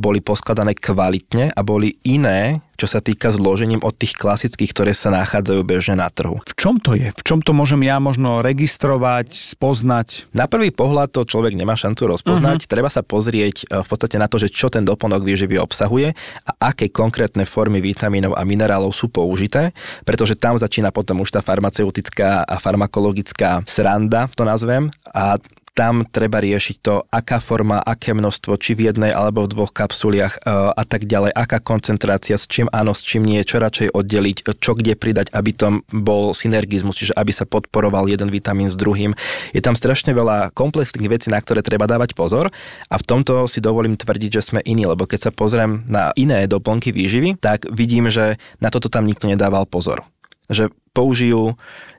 boli 0.00 0.20
poskladané 0.24 0.72
kvalitne 0.76 1.52
a 1.52 1.60
boli 1.64 1.96
iné, 2.04 2.60
čo 2.78 2.86
sa 2.86 3.02
týka 3.02 3.34
zložením 3.34 3.82
od 3.82 3.90
tých 3.90 4.14
klasických, 4.14 4.70
ktoré 4.70 4.94
sa 4.94 5.10
nachádzajú 5.10 5.60
bežne 5.66 5.98
na 5.98 6.06
trhu. 6.06 6.38
V 6.46 6.54
čom 6.54 6.78
to 6.78 6.94
je? 6.94 7.10
V 7.10 7.22
čom 7.26 7.42
to 7.42 7.50
môžem 7.50 7.82
ja 7.82 7.98
možno 7.98 8.38
registrovať, 8.38 9.34
spoznať? 9.34 10.30
Na 10.30 10.46
prvý 10.46 10.70
pohľad 10.70 11.10
to 11.10 11.26
človek 11.26 11.58
nemá 11.58 11.74
šancu 11.74 12.06
rozpoznať. 12.14 12.64
Uh-huh. 12.64 12.70
Treba 12.70 12.86
sa 12.86 13.02
pozrieť 13.02 13.66
e, 13.66 13.82
v 13.82 13.88
podstate 13.90 14.14
na 14.22 14.30
to, 14.30 14.38
že 14.38 14.54
čo 14.54 14.70
ten 14.70 14.86
doplnok 14.86 15.26
výživy 15.26 15.58
obsahuje 15.58 16.14
a 16.46 16.70
aké 16.70 16.86
konkrétne 16.94 17.42
formy 17.42 17.82
vitamínov 17.82 18.38
a 18.38 18.46
minerálov 18.46 18.94
sú 18.94 19.10
použité, 19.10 19.74
pretože 20.06 20.38
tam 20.38 20.54
začína 20.54 20.94
potom 20.94 21.18
už 21.26 21.34
tá 21.34 21.42
farmaceutická 21.42 22.46
a 22.46 22.62
farmakologická 22.62 23.66
sranda, 23.66 24.30
to 24.38 24.46
nazvem, 24.46 24.86
a 25.10 25.34
tam 25.78 26.02
treba 26.02 26.42
riešiť 26.42 26.76
to, 26.82 27.06
aká 27.06 27.38
forma, 27.38 27.78
aké 27.78 28.10
množstvo, 28.10 28.58
či 28.58 28.74
v 28.74 28.90
jednej 28.90 29.14
alebo 29.14 29.46
v 29.46 29.54
dvoch 29.54 29.70
kapsuliach 29.70 30.42
e, 30.42 30.50
a 30.74 30.82
tak 30.82 31.06
ďalej, 31.06 31.30
aká 31.30 31.62
koncentrácia, 31.62 32.34
s 32.34 32.50
čím 32.50 32.66
áno, 32.74 32.98
s 32.98 33.06
čím 33.06 33.22
nie, 33.22 33.46
čo 33.46 33.62
radšej 33.62 33.94
oddeliť, 33.94 34.58
čo 34.58 34.74
kde 34.74 34.98
pridať, 34.98 35.30
aby 35.30 35.54
to 35.54 35.86
bol 35.94 36.34
synergizmus, 36.34 36.98
čiže 36.98 37.14
aby 37.14 37.30
sa 37.30 37.46
podporoval 37.46 38.10
jeden 38.10 38.26
vitamín 38.26 38.66
s 38.66 38.74
druhým. 38.74 39.14
Je 39.54 39.62
tam 39.62 39.78
strašne 39.78 40.10
veľa 40.10 40.50
komplexných 40.50 41.14
vecí, 41.14 41.30
na 41.30 41.38
ktoré 41.38 41.62
treba 41.62 41.86
dávať 41.86 42.18
pozor 42.18 42.50
a 42.90 42.94
v 42.98 43.06
tomto 43.06 43.46
si 43.46 43.62
dovolím 43.62 43.94
tvrdiť, 43.94 44.30
že 44.34 44.42
sme 44.42 44.60
iní, 44.66 44.82
lebo 44.82 45.06
keď 45.06 45.30
sa 45.30 45.30
pozriem 45.30 45.86
na 45.86 46.10
iné 46.18 46.50
doplnky 46.50 46.90
výživy, 46.90 47.38
tak 47.38 47.70
vidím, 47.70 48.10
že 48.10 48.42
na 48.58 48.74
toto 48.74 48.90
tam 48.90 49.06
nikto 49.06 49.30
nedával 49.30 49.62
pozor 49.62 50.02
že 50.48 50.72
použijú 50.96 51.54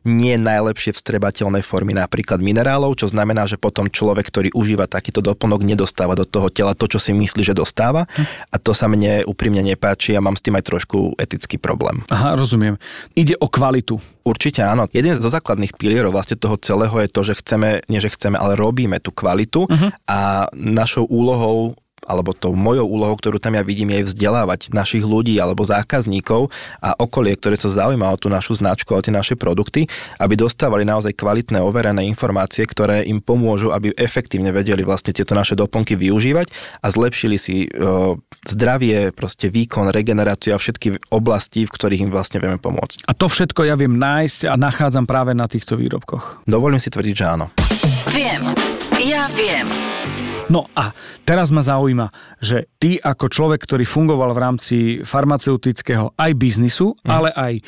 nie 0.08 0.36
najlepšie 0.39 0.96
vstrebateľné 0.96 1.60
formy 1.63 1.96
napríklad 1.96 2.39
minerálov, 2.39 2.96
čo 3.00 3.12
znamená, 3.12 3.48
že 3.48 3.60
potom 3.60 3.91
človek, 3.91 4.27
ktorý 4.27 4.50
užíva 4.56 4.88
takýto 4.88 5.20
doplnok, 5.20 5.63
nedostáva 5.63 6.15
do 6.15 6.24
toho 6.24 6.48
tela 6.48 6.75
to, 6.75 6.88
čo 6.88 7.00
si 7.00 7.12
myslí, 7.12 7.44
že 7.44 7.56
dostáva 7.56 8.08
a 8.51 8.56
to 8.60 8.72
sa 8.72 8.88
mne 8.88 9.27
úprimne 9.27 9.60
nepáči 9.63 10.15
a 10.15 10.24
mám 10.24 10.39
s 10.39 10.44
tým 10.44 10.56
aj 10.56 10.68
trošku 10.68 11.20
etický 11.20 11.60
problém. 11.60 12.03
Aha, 12.12 12.36
rozumiem. 12.39 12.79
Ide 13.15 13.36
o 13.39 13.48
kvalitu. 13.51 14.00
Určite 14.24 14.63
áno. 14.63 14.88
Jeden 14.91 15.15
zo 15.15 15.32
základných 15.32 15.75
pilierov 15.75 16.15
vlastne 16.15 16.39
toho 16.39 16.56
celého 16.60 16.96
je 17.03 17.10
to, 17.12 17.22
že 17.24 17.39
chceme, 17.44 17.84
nie 17.91 18.00
že 18.00 18.13
chceme, 18.13 18.39
ale 18.39 18.56
robíme 18.56 19.00
tú 19.03 19.12
kvalitu 19.12 19.68
uh-huh. 19.68 19.89
a 20.08 20.48
našou 20.56 21.08
úlohou 21.08 21.75
alebo 22.10 22.34
tou 22.34 22.58
mojou 22.58 22.89
úlohou, 22.89 23.13
ktorú 23.13 23.38
tam 23.38 23.54
ja 23.54 23.62
vidím, 23.62 23.94
je 23.94 24.10
vzdelávať 24.10 24.74
našich 24.74 25.06
ľudí 25.06 25.38
alebo 25.38 25.62
zákazníkov 25.62 26.50
a 26.82 26.98
okolie, 26.98 27.38
ktoré 27.38 27.54
sa 27.54 27.70
zaujíma 27.70 28.10
o 28.10 28.18
tú 28.18 28.34
našu 28.34 28.58
značku, 28.58 28.98
o 28.98 29.01
tie 29.06 29.13
naše 29.13 29.38
produkty, 29.38 29.86
aby 30.18 30.34
dostávali 30.34 30.82
naozaj 30.89 31.13
kvalitné 31.13 31.62
overené 31.62 32.10
informácie, 32.10 32.66
ktoré 32.66 33.06
im 33.06 33.22
pomôžu, 33.22 33.70
aby 33.70 33.94
efektívne 33.94 34.50
vedeli 34.50 34.82
vlastne 34.82 35.13
tieto 35.13 35.38
naše 35.38 35.54
doplnky 35.54 35.94
využívať 35.94 36.50
a 36.82 36.88
zlepšili 36.89 37.38
si 37.38 37.70
e, 37.70 38.18
zdravie, 38.50 39.13
proste 39.13 39.54
výkon, 39.54 39.94
regeneráciu 39.94 40.58
a 40.58 40.62
všetky 40.62 41.13
oblasti, 41.13 41.70
v 41.70 41.72
ktorých 41.72 42.10
im 42.10 42.12
vlastne 42.12 42.42
vieme 42.42 42.58
pomôcť. 42.58 43.06
A 43.06 43.13
to 43.13 43.30
všetko 43.30 43.70
ja 43.70 43.78
viem 43.78 43.94
nájsť 44.00 44.50
a 44.50 44.58
nachádzam 44.58 45.06
práve 45.06 45.38
na 45.38 45.46
týchto 45.46 45.78
výrobkoch. 45.78 46.42
Dovolím 46.50 46.82
si 46.82 46.89
tvrdiť, 46.89 47.13
že 47.13 47.25
áno. 47.28 47.46
Viem. 48.10 48.42
Ja 49.04 49.30
viem. 49.36 50.18
No 50.50 50.65
a 50.74 50.91
teraz 51.24 51.53
ma 51.53 51.62
zaujíma, 51.62 52.10
že 52.41 52.65
ty 52.82 52.98
ako 52.98 53.29
človek, 53.29 53.62
ktorý 53.62 53.86
fungoval 53.86 54.34
v 54.34 54.41
rámci 54.41 54.77
farmaceutického 55.06 56.18
aj 56.18 56.32
biznisu, 56.34 56.98
mm. 56.98 57.10
ale 57.10 57.29
aj 57.38 57.53
e, 57.53 57.62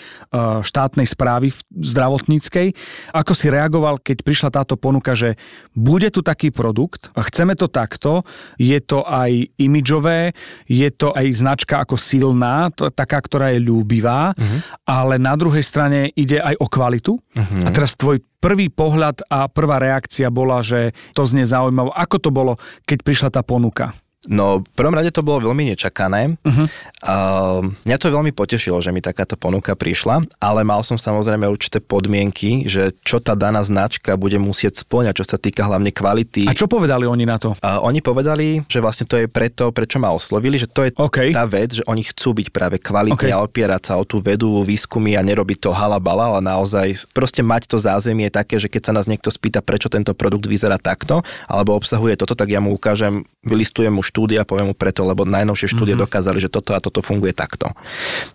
štátnej 0.65 1.05
správy 1.05 1.53
zdravotníckej, 1.69 2.73
ako 3.13 3.33
si 3.37 3.47
reagoval, 3.53 4.01
keď 4.01 4.25
prišla 4.25 4.49
táto 4.49 4.81
ponuka, 4.81 5.13
že 5.13 5.37
bude 5.77 6.09
tu 6.09 6.25
taký 6.25 6.49
produkt, 6.49 7.13
chceme 7.13 7.53
to 7.53 7.69
takto, 7.69 8.25
je 8.57 8.81
to 8.81 9.05
aj 9.05 9.29
imidžové, 9.61 10.33
je 10.65 10.89
to 10.89 11.13
aj 11.13 11.25
značka 11.37 11.85
ako 11.85 12.01
silná, 12.01 12.73
taká, 12.73 13.21
ktorá 13.21 13.53
je 13.53 13.61
ľúbivá, 13.61 14.33
mm. 14.33 14.89
ale 14.89 15.21
na 15.21 15.37
druhej 15.37 15.61
strane 15.61 16.09
ide 16.17 16.41
aj 16.41 16.57
o 16.57 16.65
kvalitu. 16.65 17.21
Mm. 17.37 17.67
A 17.67 17.69
teraz 17.69 17.93
tvoj 17.93 18.30
prvý 18.41 18.73
pohľad 18.73 19.23
a 19.29 19.45
prvá 19.47 19.77
reakcia 19.77 20.33
bola, 20.33 20.65
že 20.65 20.97
to 21.13 21.23
znie 21.23 21.45
zaujímavé. 21.45 21.93
Ako 21.93 22.17
to 22.17 22.33
bolo, 22.33 22.57
keď 22.89 22.99
prišla 23.05 23.29
tá 23.29 23.45
ponuka? 23.45 23.93
No, 24.29 24.61
v 24.61 24.73
prvom 24.77 24.93
rade 24.93 25.09
to 25.09 25.25
bolo 25.25 25.49
veľmi 25.49 25.73
nečakané. 25.73 26.37
Uh-huh. 26.45 26.69
Uh, 27.01 27.73
mňa 27.89 27.97
to 27.97 28.13
veľmi 28.13 28.29
potešilo, 28.37 28.77
že 28.77 28.93
mi 28.93 29.01
takáto 29.01 29.33
ponuka 29.33 29.73
prišla, 29.73 30.29
ale 30.37 30.61
mal 30.61 30.85
som 30.85 30.93
samozrejme 30.93 31.49
určité 31.49 31.81
podmienky, 31.81 32.69
že 32.69 32.93
čo 33.01 33.17
tá 33.17 33.33
daná 33.33 33.65
značka 33.65 34.13
bude 34.21 34.37
musieť 34.37 34.85
splňať, 34.85 35.13
čo 35.17 35.25
sa 35.25 35.37
týka 35.41 35.65
hlavne 35.65 35.89
kvality. 35.89 36.45
A 36.45 36.53
čo 36.53 36.69
povedali 36.69 37.09
oni 37.09 37.25
na 37.25 37.41
to? 37.41 37.57
Uh, 37.65 37.81
oni 37.81 38.05
povedali, 38.05 38.61
že 38.69 38.77
vlastne 38.77 39.09
to 39.09 39.17
je 39.17 39.25
preto, 39.25 39.73
prečo 39.73 39.97
ma 39.97 40.13
oslovili, 40.13 40.61
že 40.61 40.69
to 40.69 40.85
je 40.85 40.93
okay. 41.01 41.33
tá 41.33 41.49
vec, 41.49 41.81
že 41.81 41.83
oni 41.89 42.05
chcú 42.05 42.37
byť 42.37 42.47
práve 42.53 42.77
kvalitní 42.77 43.33
okay. 43.33 43.33
a 43.33 43.41
opierať 43.41 43.89
sa 43.89 43.93
o 43.97 44.05
tú 44.05 44.21
vedu, 44.21 44.61
výskumy 44.61 45.17
a 45.17 45.25
nerobiť 45.25 45.65
to 45.65 45.73
halabala, 45.73 46.37
ale 46.37 46.45
naozaj 46.45 47.09
proste 47.09 47.41
mať 47.41 47.73
to 47.73 47.81
zázemie 47.81 48.29
také, 48.29 48.61
že 48.61 48.69
keď 48.69 48.81
sa 48.85 48.93
nás 48.93 49.09
niekto 49.09 49.33
spýta, 49.33 49.65
prečo 49.65 49.89
tento 49.89 50.13
produkt 50.13 50.45
vyzerá 50.45 50.77
takto, 50.77 51.25
alebo 51.49 51.73
obsahuje 51.73 52.21
toto, 52.21 52.37
tak 52.37 52.53
ja 52.53 52.61
mu 52.61 52.77
ukážem, 52.77 53.25
vylistujem 53.41 53.89
mu 53.89 54.05
štúdia, 54.11 54.43
poviem 54.43 54.69
mu 54.71 54.75
preto, 54.75 55.07
lebo 55.07 55.23
najnovšie 55.23 55.71
štúdie 55.71 55.95
mm-hmm. 55.95 56.11
dokázali, 56.11 56.43
že 56.43 56.51
toto 56.51 56.75
a 56.75 56.83
toto 56.83 56.99
funguje 56.99 57.31
takto. 57.31 57.71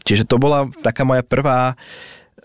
Čiže 0.09 0.25
to 0.25 0.41
bola 0.41 0.73
taká 0.81 1.05
moja 1.05 1.21
prvá 1.21 1.77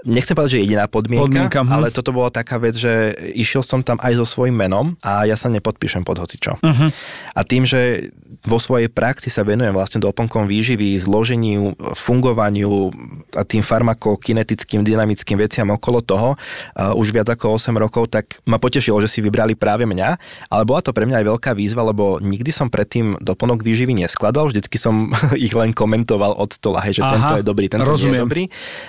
nechcem 0.05 0.33
povedať, 0.33 0.57
že 0.57 0.63
jediná 0.65 0.85
podmienka, 0.89 1.25
Podmienka, 1.29 1.61
hm. 1.61 1.69
ale 1.69 1.87
toto 1.93 2.09
bola 2.13 2.33
taká 2.33 2.57
vec, 2.57 2.73
že 2.73 3.13
išiel 3.37 3.61
som 3.61 3.85
tam 3.85 4.01
aj 4.01 4.17
so 4.17 4.25
svojím 4.25 4.57
menom 4.57 4.97
a 5.05 5.25
ja 5.29 5.37
sa 5.37 5.49
nepodpíšem 5.53 6.01
pod 6.01 6.17
hocičo. 6.17 6.57
Uh-huh. 6.61 6.89
A 7.37 7.41
tým, 7.45 7.63
že 7.65 8.09
vo 8.41 8.57
svojej 8.57 8.89
praxi 8.89 9.29
sa 9.29 9.45
venujem 9.45 9.73
vlastne 9.75 10.01
doplnkom 10.01 10.49
výživy, 10.49 10.97
zloženiu, 10.97 11.77
fungovaniu 11.93 12.89
a 13.37 13.45
tým 13.45 13.61
farmakokinetickým, 13.61 14.81
dynamickým 14.81 15.37
veciam 15.37 15.69
okolo 15.69 16.01
toho 16.01 16.29
uh, 16.33 16.93
už 16.97 17.13
viac 17.13 17.29
ako 17.29 17.59
8 17.59 17.75
rokov, 17.77 18.09
tak 18.09 18.41
ma 18.49 18.57
potešilo, 18.57 18.97
že 19.03 19.11
si 19.11 19.19
vybrali 19.21 19.53
práve 19.53 19.85
mňa, 19.85 20.09
ale 20.49 20.63
bola 20.65 20.81
to 20.81 20.95
pre 20.95 21.05
mňa 21.05 21.21
aj 21.21 21.25
veľká 21.37 21.51
výzva, 21.53 21.85
lebo 21.85 22.17
nikdy 22.17 22.49
som 22.49 22.73
predtým 22.73 23.21
doplnok 23.21 23.61
výživy 23.61 23.93
neskladal, 23.93 24.49
vždycky 24.49 24.81
som 24.81 25.13
ich 25.37 25.53
len 25.53 25.75
komentoval 25.75 26.33
od 26.33 26.49
stola, 26.49 26.81
hej, 26.87 27.01
že 27.01 27.03
Aha, 27.05 27.13
tento 27.13 27.33
je 27.37 27.45
dobrý, 27.45 27.65
tento 27.69 27.85
nie 27.85 27.93
rozumiem. 27.93 28.17
je 28.17 28.23
dobrý, 28.25 28.43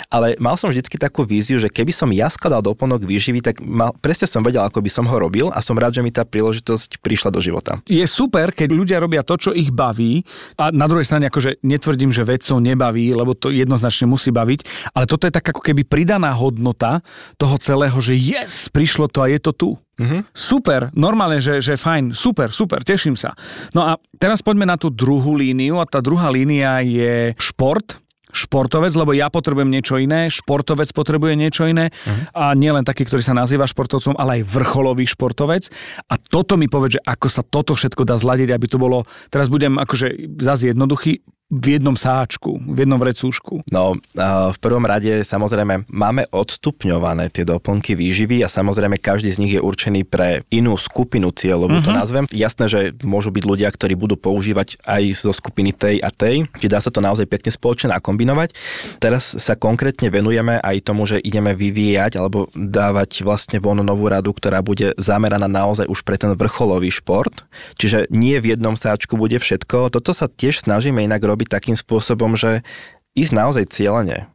ale 0.09 0.38
mal 0.40 0.57
som 0.57 0.73
vždycky 0.73 1.01
takú 1.02 1.26
víziu, 1.26 1.59
že 1.59 1.66
keby 1.66 1.90
som 1.90 2.06
ja 2.14 2.30
skladal 2.30 2.62
doplnok 2.62 3.02
výživy, 3.02 3.42
tak 3.42 3.59
mal, 3.59 3.90
presne 3.99 4.30
som 4.30 4.47
vedel, 4.47 4.62
ako 4.62 4.78
by 4.78 4.90
som 4.90 5.04
ho 5.11 5.16
robil 5.18 5.50
a 5.50 5.59
som 5.59 5.75
rád, 5.75 5.99
že 5.99 6.04
mi 6.06 6.14
tá 6.14 6.23
príležitosť 6.23 7.02
prišla 7.02 7.35
do 7.35 7.42
života. 7.42 7.82
je 7.90 8.06
super, 8.06 8.54
keď 8.54 8.71
ľudia 8.71 9.02
robia 9.02 9.26
to, 9.26 9.35
čo 9.35 9.50
ich 9.50 9.75
baví 9.75 10.23
a 10.54 10.71
na 10.71 10.87
druhej 10.87 11.11
strane 11.11 11.26
akože 11.26 11.66
netvrdím, 11.66 12.14
že 12.14 12.23
vedcov 12.23 12.62
nebaví, 12.62 13.11
lebo 13.11 13.35
to 13.35 13.50
jednoznačne 13.50 14.06
musí 14.06 14.30
baviť, 14.30 14.92
ale 14.94 15.11
toto 15.11 15.26
je 15.26 15.35
tak 15.35 15.50
ako 15.50 15.59
keby 15.59 15.82
pridaná 15.82 16.30
hodnota 16.30 17.02
toho 17.35 17.59
celého, 17.59 17.99
že 17.99 18.14
yes, 18.14 18.71
prišlo 18.71 19.11
to 19.11 19.26
a 19.26 19.30
je 19.32 19.40
to 19.42 19.50
tu. 19.50 19.71
Mhm. 20.00 20.32
Super, 20.32 20.88
normálne, 20.97 21.38
že, 21.38 21.61
že 21.61 21.76
fajn, 21.76 22.16
super, 22.16 22.50
super, 22.50 22.80
teším 22.82 23.14
sa. 23.14 23.37
No 23.76 23.85
a 23.85 24.00
teraz 24.16 24.40
poďme 24.40 24.66
na 24.66 24.80
tú 24.80 24.88
druhú 24.88 25.37
líniu 25.37 25.78
a 25.78 25.87
tá 25.87 26.00
druhá 26.00 26.32
línia 26.32 26.80
je 26.80 27.37
šport, 27.37 28.02
športovec, 28.32 28.92
lebo 28.96 29.12
ja 29.12 29.28
potrebujem 29.28 29.68
niečo 29.68 30.00
iné, 30.00 30.32
športovec 30.32 30.88
potrebuje 30.90 31.36
niečo 31.36 31.68
iné 31.68 31.92
uh-huh. 31.92 32.32
a 32.32 32.44
nielen 32.56 32.82
taký, 32.82 33.04
ktorý 33.04 33.20
sa 33.20 33.36
nazýva 33.36 33.68
športovcom, 33.68 34.16
ale 34.16 34.40
aj 34.40 34.48
vrcholový 34.48 35.04
športovec. 35.04 35.68
A 36.08 36.16
toto 36.16 36.56
mi 36.56 36.66
povie, 36.66 36.96
že 36.96 37.04
ako 37.04 37.28
sa 37.28 37.44
toto 37.44 37.76
všetko 37.76 38.08
dá 38.08 38.16
zladiť, 38.16 38.56
aby 38.56 38.66
to 38.66 38.80
bolo, 38.80 39.04
teraz 39.28 39.52
budem 39.52 39.76
akože 39.76 40.40
zase 40.40 40.72
jednoduchý, 40.72 41.20
v 41.52 41.76
jednom 41.76 41.92
sáčku, 41.92 42.56
v 42.64 42.88
jednom 42.88 42.97
vrecúšku. 42.97 43.68
No, 43.68 44.00
v 44.16 44.59
prvom 44.59 44.88
rade 44.88 45.21
samozrejme 45.21 45.85
máme 45.92 46.25
odstupňované 46.32 47.28
tie 47.28 47.44
doplnky 47.44 47.92
výživy 47.92 48.40
a 48.40 48.49
samozrejme 48.49 48.97
každý 48.97 49.28
z 49.37 49.40
nich 49.44 49.52
je 49.52 49.61
určený 49.61 50.09
pre 50.09 50.49
inú 50.49 50.80
skupinu 50.80 51.28
cieľovú, 51.28 51.76
uh-huh. 51.76 51.85
to 51.85 51.92
nazvem. 51.92 52.25
Jasné, 52.32 52.73
že 52.73 52.80
môžu 53.04 53.28
byť 53.28 53.44
ľudia, 53.44 53.68
ktorí 53.68 53.92
budú 54.00 54.16
používať 54.16 54.80
aj 54.88 55.28
zo 55.28 55.32
skupiny 55.37 55.76
tej 55.76 56.00
a 56.00 56.09
tej, 56.09 56.49
či 56.56 56.73
dá 56.73 56.80
sa 56.80 56.88
to 56.88 57.04
naozaj 57.04 57.28
pekne 57.28 57.52
spoločne 57.52 57.92
nakombinovať. 57.92 58.56
Teraz 58.97 59.37
sa 59.37 59.52
konkrétne 59.52 60.09
venujeme 60.09 60.56
aj 60.56 60.88
tomu, 60.88 61.04
že 61.04 61.21
ideme 61.21 61.52
vyvíjať 61.52 62.16
alebo 62.16 62.49
dávať 62.56 63.28
vlastne 63.28 63.61
von 63.61 63.76
novú 63.85 64.09
radu, 64.09 64.32
ktorá 64.32 64.64
bude 64.64 64.97
zameraná 64.97 65.52
naozaj 65.52 65.85
už 65.85 66.00
pre 66.00 66.16
ten 66.16 66.32
vrcholový 66.32 66.88
šport. 66.88 67.44
Čiže 67.76 68.09
nie 68.09 68.40
v 68.40 68.56
jednom 68.56 68.73
sáčku 68.73 69.21
bude 69.21 69.37
všetko. 69.37 69.92
Toto 69.92 70.16
sa 70.16 70.32
tiež 70.32 70.64
snažíme 70.64 71.04
inak 71.04 71.21
robiť 71.21 71.41
takým 71.46 71.76
spôsobom, 71.76 72.34
že 72.34 72.64
ísť 73.12 73.32
naozaj 73.37 73.64
cieľene. 73.68 74.31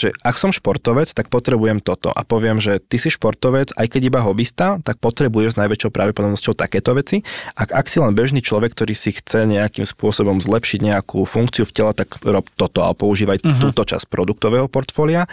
Že 0.00 0.16
ak 0.24 0.36
som 0.40 0.48
športovec, 0.48 1.12
tak 1.12 1.28
potrebujem 1.28 1.84
toto. 1.84 2.08
A 2.08 2.24
poviem, 2.24 2.56
že 2.56 2.80
ty 2.80 2.96
si 2.96 3.12
športovec, 3.12 3.76
aj 3.76 3.84
keď 3.84 4.02
iba 4.08 4.24
hobista, 4.24 4.80
tak 4.80 4.96
potrebuješ 4.96 5.56
s 5.56 5.60
najväčšou 5.60 5.90
pravdepodobnosťou 5.92 6.56
takéto 6.56 6.96
veci. 6.96 7.20
Ak, 7.52 7.76
ak 7.76 7.84
si 7.84 8.00
len 8.00 8.16
bežný 8.16 8.40
človek, 8.40 8.72
ktorý 8.72 8.96
si 8.96 9.12
chce 9.12 9.44
nejakým 9.44 9.84
spôsobom 9.84 10.40
zlepšiť 10.40 10.80
nejakú 10.80 11.28
funkciu 11.28 11.68
v 11.68 11.72
tele, 11.76 11.92
tak 11.92 12.16
rob 12.24 12.48
toto 12.56 12.80
a 12.88 12.96
používaj 12.96 13.44
uh-huh. 13.44 13.60
túto 13.60 13.84
časť 13.84 14.08
produktového 14.08 14.72
portfólia. 14.72 15.28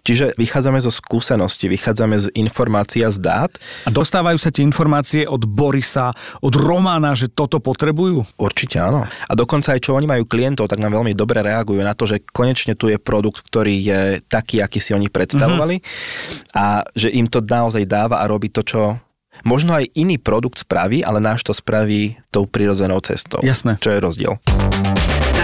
Čiže 0.00 0.32
vychádzame 0.40 0.80
zo 0.80 0.88
skúsenosti, 0.88 1.68
vychádzame 1.68 2.16
z 2.16 2.26
informácií 2.40 3.04
a 3.04 3.12
z 3.12 3.20
dát. 3.20 3.52
A 3.84 3.92
dostávajú 3.92 4.40
sa 4.40 4.48
tie 4.48 4.64
informácie 4.64 5.28
od 5.28 5.44
Borisa, 5.44 6.16
od 6.40 6.54
Romana, 6.56 7.12
že 7.12 7.28
toto 7.28 7.60
potrebujú? 7.60 8.24
Určite 8.40 8.80
áno. 8.80 9.04
A 9.04 9.32
dokonca 9.36 9.76
aj 9.76 9.84
čo 9.84 9.92
oni 9.92 10.08
majú 10.08 10.24
klientov, 10.24 10.72
tak 10.72 10.80
nám 10.80 10.96
veľmi 10.96 11.12
dobre 11.12 11.44
reagujú 11.44 11.82
na 11.82 11.92
to, 11.92 12.08
že 12.08 12.22
konečne 12.32 12.78
tu 12.78 12.88
je 12.88 12.96
produkt, 12.96 13.44
ktorý 13.44 13.74
je 13.76 13.89
taký, 14.26 14.62
aký 14.64 14.78
si 14.82 14.94
oni 14.96 15.08
predstavovali 15.12 15.76
mm-hmm. 15.80 16.56
a 16.56 16.86
že 16.94 17.10
im 17.12 17.26
to 17.26 17.42
naozaj 17.44 17.84
dáva 17.86 18.22
a 18.22 18.28
robí 18.30 18.48
to, 18.48 18.64
čo 18.64 18.98
možno 19.44 19.76
aj 19.76 19.88
iný 19.96 20.20
produkt 20.20 20.60
spraví, 20.60 21.00
ale 21.00 21.20
náš 21.20 21.44
to 21.46 21.52
spraví 21.56 22.20
tou 22.28 22.44
prirodzenou 22.44 23.00
cestou. 23.00 23.40
Jasné. 23.40 23.80
Čo 23.80 23.96
je 23.96 23.98
rozdiel. 24.00 24.32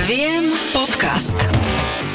Viem 0.07 0.53
podcast. 0.73 1.39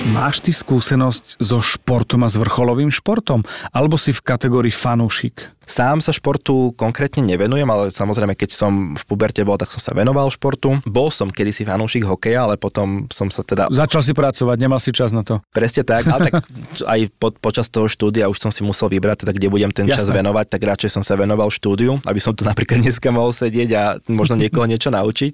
Máš 0.09 0.41
ty 0.41 0.49
skúsenosť 0.49 1.37
so 1.37 1.61
športom 1.61 2.25
a 2.25 2.29
s 2.33 2.33
vrcholovým 2.33 2.89
športom? 2.89 3.45
Alebo 3.69 4.01
si 4.01 4.09
v 4.09 4.25
kategórii 4.25 4.73
fanúšik? 4.73 5.53
Sám 5.69 6.01
sa 6.01 6.09
športu 6.11 6.73
konkrétne 6.73 7.21
nevenujem, 7.23 7.69
ale 7.69 7.93
samozrejme, 7.93 8.33
keď 8.35 8.49
som 8.51 8.97
v 8.97 9.03
puberte 9.07 9.39
bol, 9.45 9.55
tak 9.55 9.71
som 9.71 9.79
sa 9.79 9.95
venoval 9.95 10.27
športu. 10.27 10.81
Bol 10.83 11.13
som 11.13 11.29
kedysi 11.31 11.63
fanúšik 11.63 12.03
hokeja, 12.03 12.43
ale 12.43 12.59
potom 12.59 13.07
som 13.07 13.29
sa 13.29 13.45
teda... 13.45 13.69
Začal 13.71 14.01
si 14.01 14.11
pracovať, 14.11 14.57
nemal 14.57 14.81
si 14.83 14.89
čas 14.91 15.13
na 15.13 15.23
to. 15.23 15.39
Presne 15.53 15.85
tak, 15.85 16.09
ale 16.09 16.27
tak 16.27 16.43
aj 16.97 16.99
po, 17.15 17.31
počas 17.31 17.69
toho 17.69 17.85
štúdia 17.85 18.27
už 18.27 18.41
som 18.41 18.51
si 18.51 18.65
musel 18.65 18.89
vybrať, 18.91 19.23
teda 19.23 19.31
kde 19.37 19.47
budem 19.47 19.71
ten 19.71 19.85
čas 19.85 20.03
Jasné. 20.03 20.19
venovať, 20.19 20.45
tak 20.49 20.61
radšej 20.65 20.91
som 20.97 21.03
sa 21.05 21.13
venoval 21.15 21.47
štúdiu, 21.53 22.01
aby 22.03 22.19
som 22.19 22.33
tu 22.35 22.41
napríklad 22.41 22.81
dneska 22.83 23.07
mohol 23.13 23.31
sedieť 23.31 23.69
a 23.77 23.83
možno 24.11 24.41
niekoho 24.41 24.65
niečo 24.65 24.89
naučiť. 24.91 25.33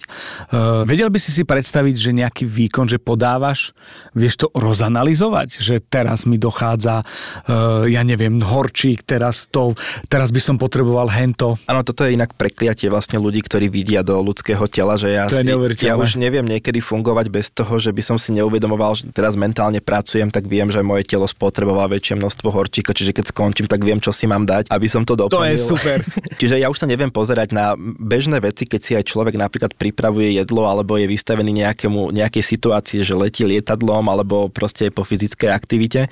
Uh, 0.52 0.84
vedel 0.86 1.08
by 1.08 1.18
si 1.18 1.34
si 1.34 1.48
predstaviť, 1.48 1.96
že 1.98 2.12
nejaký 2.14 2.44
výkon, 2.46 2.86
že 2.86 3.00
podávaš, 3.02 3.74
vieš 4.14 4.44
to 4.44 4.54
rozanalizovať, 4.58 5.62
že 5.62 5.80
teraz 5.80 6.26
mi 6.30 6.38
dochádza, 6.38 7.02
uh, 7.04 7.86
ja 7.88 8.02
neviem, 8.02 8.42
horčík, 8.42 9.06
teraz 9.06 9.50
to, 9.50 9.74
teraz 10.12 10.30
by 10.30 10.42
som 10.42 10.56
potreboval 10.60 11.10
hento. 11.10 11.58
Áno, 11.66 11.82
toto 11.82 12.06
je 12.06 12.18
inak 12.18 12.34
prekliatie 12.36 12.90
vlastne 12.92 13.18
ľudí, 13.22 13.42
ktorí 13.46 13.70
vidia 13.72 14.02
do 14.02 14.20
ľudského 14.22 14.66
tela, 14.68 14.98
že 15.00 15.14
ja, 15.16 15.30
To 15.30 15.42
je 15.42 15.58
ja 15.82 15.96
už 15.96 16.18
neviem 16.20 16.46
niekedy 16.46 16.82
fungovať 16.82 17.26
bez 17.30 17.54
toho, 17.54 17.78
že 17.78 17.94
by 17.94 18.02
som 18.04 18.18
si 18.18 18.34
neuvedomoval, 18.36 18.98
že 18.98 19.10
teraz 19.14 19.38
mentálne 19.40 19.80
pracujem, 19.80 20.30
tak 20.34 20.50
viem, 20.50 20.68
že 20.68 20.82
moje 20.82 21.08
telo 21.08 21.30
spotrebovalo 21.30 21.94
väčšie 21.94 22.20
množstvo 22.20 22.50
horčíka, 22.52 22.92
čiže 22.92 23.14
keď 23.14 23.32
skončím, 23.32 23.68
tak 23.70 23.86
viem, 23.86 24.02
čo 24.02 24.12
si 24.12 24.26
mám 24.26 24.44
dať, 24.44 24.68
aby 24.74 24.88
som 24.90 25.06
to 25.06 25.14
doplnil. 25.14 25.56
super. 25.58 26.02
Čiže 26.42 26.62
ja 26.62 26.68
už 26.70 26.78
sa 26.84 26.88
neviem 26.90 27.10
pozerať 27.10 27.54
na 27.54 27.74
bežné 27.80 28.38
veci, 28.42 28.70
keď 28.70 28.82
si 28.82 28.92
aj 28.94 29.04
človek 29.10 29.36
napríklad 29.38 29.74
pripravuje 29.74 30.38
jedlo 30.38 30.70
alebo 30.70 30.98
je 30.98 31.10
vystavený 31.10 31.52
nejakému, 31.66 32.14
nejakej 32.14 32.44
situácii, 32.44 33.02
že 33.02 33.18
letí 33.18 33.48
lietadlom 33.48 34.06
alebo 34.10 34.47
proste 34.48 34.88
je 34.88 34.92
po 34.92 35.02
fyzickej 35.02 35.50
aktivite, 35.50 36.08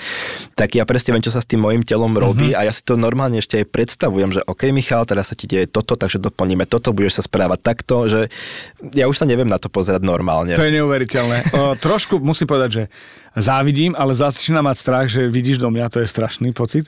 tak 0.53 0.73
ja 0.73 0.83
presne 0.83 1.13
viem, 1.13 1.23
čo 1.23 1.31
sa 1.31 1.39
s 1.39 1.47
tým 1.47 1.59
mojim 1.59 1.81
telom 1.81 2.13
robí 2.13 2.51
Mhm. 2.51 2.57
a 2.57 2.61
ja 2.63 2.73
si 2.73 2.81
to 2.81 2.95
normálne 2.95 3.37
ešte 3.37 3.59
aj 3.59 3.65
predstavujem, 3.67 4.29
že 4.31 4.41
OK, 4.43 4.69
Michal, 4.69 5.03
teraz 5.03 5.31
sa 5.31 5.35
ti 5.35 5.45
deje 5.45 5.65
toto, 5.65 5.93
takže 5.93 6.17
doplníme 6.17 6.63
toto, 6.63 6.91
budeš 6.91 7.19
sa 7.19 7.23
správať 7.23 7.59
takto, 7.61 8.05
že 8.05 8.27
ja 8.93 9.05
už 9.05 9.15
sa 9.17 9.25
neviem 9.25 9.47
na 9.47 9.57
to 9.57 9.67
pozerať 9.67 10.01
normálne. 10.01 10.53
To 10.53 10.63
je 10.63 10.75
neuveriteľné. 10.75 11.37
O, 11.55 11.73
trošku 11.75 12.19
musím 12.19 12.45
povedať, 12.45 12.69
že 12.71 12.83
závidím, 13.35 13.93
ale 13.93 14.15
začína 14.15 14.63
mať 14.63 14.75
strach, 14.79 15.07
že 15.11 15.27
vidíš 15.27 15.59
do 15.59 15.69
mňa, 15.69 15.91
to 15.91 16.01
je 16.01 16.07
strašný 16.09 16.55
pocit. 16.55 16.87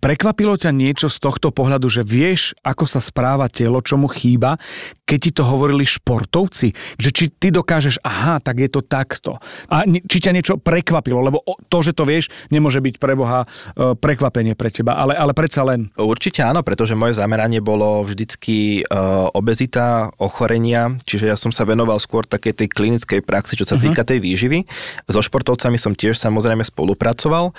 Prekvapilo 0.00 0.56
ťa 0.56 0.72
niečo 0.72 1.06
z 1.12 1.16
tohto 1.20 1.52
pohľadu, 1.52 1.86
že 1.86 2.02
vieš, 2.02 2.56
ako 2.64 2.88
sa 2.88 2.98
správa 2.98 3.46
telo, 3.52 3.78
čo 3.84 4.00
mu 4.00 4.08
chýba, 4.08 4.56
keď 5.04 5.18
ti 5.20 5.30
to 5.36 5.44
hovorili 5.44 5.84
športovci? 5.84 6.72
Že 6.96 7.10
či 7.12 7.24
ty 7.28 7.48
dokážeš, 7.52 8.00
aha, 8.00 8.40
tak 8.40 8.64
je 8.64 8.68
to 8.72 8.80
takto. 8.80 9.36
A 9.68 9.84
či 9.84 10.18
ťa 10.18 10.32
niečo 10.32 10.54
prekvapilo, 10.56 11.20
lebo 11.20 11.44
to, 11.68 11.78
že 11.84 11.92
to 11.92 12.08
vieš, 12.08 12.32
nemôže 12.48 12.80
byť 12.80 12.96
pre 12.96 13.12
Boha 13.12 13.44
e, 13.44 13.92
prekvapenie 13.92 14.56
pre 14.56 14.72
teba, 14.72 14.96
ale, 14.96 15.12
ale 15.12 15.36
predsa 15.36 15.62
len. 15.62 15.92
Určite 16.00 16.40
áno, 16.42 16.64
pretože 16.64 16.96
moje 16.96 17.14
zameranie 17.16 17.60
bolo 17.60 18.00
vždycky 18.02 18.88
uh, 18.88 19.28
obezita, 19.36 20.10
ochorenia, 20.16 20.96
čiže 21.04 21.28
ja 21.28 21.36
som 21.36 21.52
sa 21.52 21.68
venoval 21.68 22.00
skôr 22.00 22.24
takej 22.24 22.64
tej 22.64 22.68
klinickej 22.72 23.20
praxi, 23.20 23.58
čo 23.58 23.68
sa 23.68 23.76
uh-huh. 23.76 23.92
týka 23.92 24.02
tej 24.06 24.24
výživy. 24.24 24.64
So 25.10 25.22
športovcami 25.22 25.78
som 25.78 25.94
tiež 25.96 26.18
samozrejme 26.18 26.62
spolupracoval, 26.62 27.54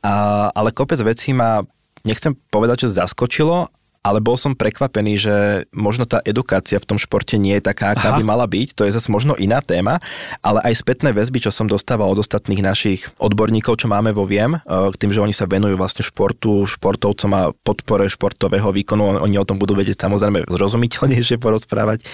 a, 0.00 0.12
ale 0.52 0.68
kopec 0.72 1.00
vecí 1.02 1.36
ma, 1.36 1.64
nechcem 2.06 2.36
povedať, 2.48 2.86
že 2.86 3.00
zaskočilo, 3.02 3.68
ale 4.06 4.22
bol 4.22 4.38
som 4.38 4.54
prekvapený, 4.54 5.18
že 5.18 5.34
možno 5.74 6.06
tá 6.06 6.22
edukácia 6.22 6.78
v 6.78 6.94
tom 6.94 6.98
športe 7.02 7.34
nie 7.34 7.58
je 7.58 7.66
taká, 7.66 7.90
aká 7.90 8.14
Aha. 8.14 8.18
by 8.18 8.22
mala 8.22 8.46
byť. 8.46 8.78
To 8.78 8.86
je 8.86 8.94
zase 8.94 9.10
možno 9.10 9.34
iná 9.34 9.58
téma, 9.58 9.98
ale 10.46 10.62
aj 10.62 10.78
spätné 10.78 11.10
väzby, 11.10 11.42
čo 11.42 11.50
som 11.50 11.66
dostával 11.66 12.06
od 12.14 12.22
ostatných 12.22 12.62
našich 12.62 13.10
odborníkov, 13.18 13.82
čo 13.82 13.90
máme 13.90 14.14
vo 14.14 14.22
Viem, 14.22 14.62
eh, 14.62 14.62
k 14.62 14.94
tým, 14.94 15.10
že 15.10 15.18
oni 15.18 15.34
sa 15.34 15.50
venujú 15.50 15.74
vlastne 15.74 16.06
športu, 16.06 16.62
športovcom 16.70 17.30
a 17.34 17.42
podpore 17.50 18.06
športového 18.06 18.70
výkonu. 18.70 19.26
Oni 19.26 19.34
o 19.42 19.48
tom 19.48 19.58
budú 19.58 19.74
vedieť 19.74 20.06
samozrejme 20.06 20.46
zrozumiteľnejšie 20.46 21.42
porozprávať. 21.42 22.06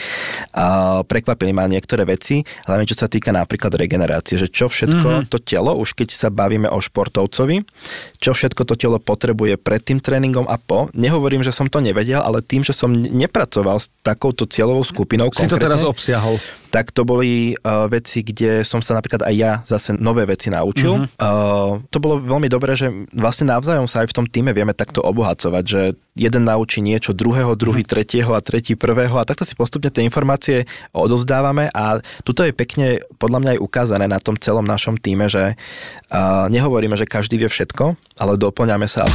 A 0.57 1.01
prekvapili 1.05 1.53
ma 1.53 1.69
niektoré 1.69 2.09
veci, 2.09 2.41
hlavne 2.65 2.89
čo 2.89 2.97
sa 2.97 3.05
týka 3.05 3.37
napríklad 3.37 3.77
regenerácie, 3.77 4.41
že 4.41 4.49
čo 4.49 4.73
všetko 4.73 5.09
mm-hmm. 5.09 5.29
to 5.29 5.39
telo, 5.45 5.77
už 5.77 5.93
keď 5.93 6.09
sa 6.17 6.29
bavíme 6.33 6.73
o 6.73 6.81
športovcovi, 6.81 7.69
čo 8.17 8.33
všetko 8.33 8.65
to 8.65 8.75
telo 8.81 8.97
potrebuje 8.97 9.61
pred 9.61 9.83
tým 9.85 10.01
tréningom 10.01 10.49
a 10.49 10.57
po. 10.57 10.89
Nehovorím, 10.97 11.45
že 11.45 11.53
som 11.53 11.67
to 11.67 11.82
nevedel, 11.83 12.23
ale 12.23 12.41
tým, 12.41 12.63
že 12.63 12.71
som 12.71 12.95
nepracoval 12.95 13.83
s 13.83 13.91
takouto 14.07 14.47
cieľovou 14.47 14.87
skupinou 14.87 15.29
Si 15.35 15.51
to 15.51 15.59
teraz 15.59 15.83
obsiahol. 15.83 16.39
tak 16.71 16.95
to 16.95 17.03
boli 17.03 17.59
uh, 17.59 17.91
veci, 17.91 18.23
kde 18.23 18.63
som 18.63 18.81
sa 18.81 18.95
napríklad 18.95 19.27
aj 19.27 19.35
ja 19.35 19.53
zase 19.67 19.99
nové 19.99 20.25
veci 20.25 20.49
naučil. 20.49 21.03
Uh-huh. 21.03 21.19
Uh, 21.19 21.73
to 21.91 21.99
bolo 21.99 22.23
veľmi 22.23 22.47
dobré, 22.47 22.79
že 22.79 22.89
vlastne 23.13 23.51
navzájom 23.51 23.91
sa 23.91 24.07
aj 24.07 24.15
v 24.15 24.17
tom 24.23 24.27
týme 24.31 24.55
vieme 24.55 24.73
takto 24.73 25.03
obohacovať, 25.03 25.65
že 25.67 25.81
jeden 26.15 26.47
naučí 26.47 26.79
niečo 26.81 27.13
druhého, 27.13 27.59
druhý 27.59 27.83
uh-huh. 27.83 27.93
tretieho 27.99 28.33
a 28.33 28.41
tretí 28.45 28.79
prvého 28.79 29.19
a 29.19 29.27
takto 29.27 29.43
si 29.43 29.59
postupne 29.59 29.91
tie 29.91 30.07
informácie 30.07 30.65
odozdávame 30.95 31.69
a 31.73 31.99
tuto 32.23 32.47
je 32.47 32.55
pekne 32.55 33.03
podľa 33.19 33.39
mňa 33.43 33.51
aj 33.59 33.61
ukázané 33.61 34.07
na 34.07 34.23
tom 34.23 34.37
celom 34.39 34.65
našom 34.65 34.97
týme, 35.01 35.27
že 35.27 35.57
uh, 35.57 36.47
nehovoríme, 36.53 36.95
že 36.95 37.09
každý 37.09 37.41
vie 37.41 37.49
všetko, 37.49 37.97
ale 38.21 38.37
doplňame 38.37 38.87
sa. 38.87 39.09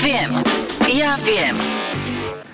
Viem. 0.00 0.32
Ja 0.92 1.16
viem. 1.24 2.11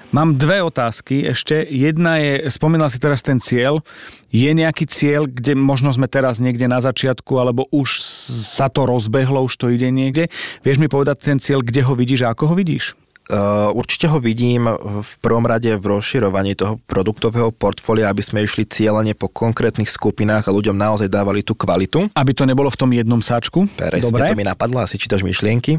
Mám 0.09 0.41
dve 0.41 0.65
otázky 0.65 1.29
ešte. 1.29 1.69
Jedna 1.69 2.17
je, 2.17 2.49
spomínal 2.49 2.89
si 2.89 2.97
teraz 2.97 3.21
ten 3.21 3.37
cieľ. 3.37 3.85
Je 4.33 4.49
nejaký 4.49 4.89
cieľ, 4.89 5.29
kde 5.29 5.53
možno 5.53 5.93
sme 5.93 6.09
teraz 6.09 6.41
niekde 6.41 6.65
na 6.65 6.81
začiatku, 6.81 7.29
alebo 7.37 7.69
už 7.69 8.01
sa 8.49 8.73
to 8.73 8.89
rozbehlo, 8.89 9.45
už 9.45 9.61
to 9.61 9.69
ide 9.69 9.93
niekde? 9.93 10.33
Vieš 10.65 10.81
mi 10.81 10.89
povedať 10.89 11.29
ten 11.29 11.37
cieľ, 11.37 11.61
kde 11.61 11.85
ho 11.85 11.93
vidíš 11.93 12.25
a 12.25 12.33
ako 12.33 12.53
ho 12.53 12.55
vidíš? 12.57 12.97
Uh, 13.29 13.69
určite 13.77 14.09
ho 14.09 14.17
vidím 14.17 14.65
v 15.05 15.13
prvom 15.21 15.45
rade 15.45 15.69
v 15.69 15.85
rozširovaní 15.85 16.57
toho 16.57 16.81
produktového 16.89 17.53
portfólia, 17.53 18.09
aby 18.09 18.25
sme 18.25 18.41
išli 18.41 18.65
cieľene 18.65 19.13
po 19.13 19.29
konkrétnych 19.29 19.93
skupinách 19.93 20.49
a 20.49 20.55
ľuďom 20.57 20.73
naozaj 20.73 21.13
dávali 21.13 21.45
tú 21.45 21.53
kvalitu. 21.53 22.09
Aby 22.17 22.33
to 22.33 22.49
nebolo 22.49 22.73
v 22.73 22.81
tom 22.81 22.89
jednom 22.89 23.21
sáčku? 23.21 23.69
Presne, 23.77 24.09
Dobre. 24.09 24.33
to 24.33 24.39
mi 24.39 24.49
napadlo, 24.49 24.81
asi 24.81 24.97
čítaš 24.97 25.21
myšlienky. 25.29 25.77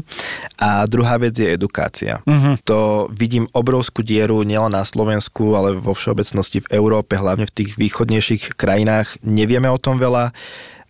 A 0.62 0.86
druhá 0.86 1.18
vec 1.18 1.34
je 1.34 1.50
edukácia. 1.50 2.22
Uh-huh. 2.22 2.54
To 2.70 3.10
vidím 3.10 3.50
obrovskú 3.50 4.06
dieru 4.06 4.46
nielen 4.46 4.70
na 4.70 4.86
Slovensku, 4.86 5.58
ale 5.58 5.74
vo 5.74 5.90
všeobecnosti 5.90 6.62
v 6.62 6.70
Európe, 6.78 7.18
hlavne 7.18 7.50
v 7.50 7.54
tých 7.66 7.74
východnejších 7.74 8.54
krajinách. 8.54 9.18
Nevieme 9.26 9.66
o 9.66 9.78
tom 9.82 9.98
veľa. 9.98 10.30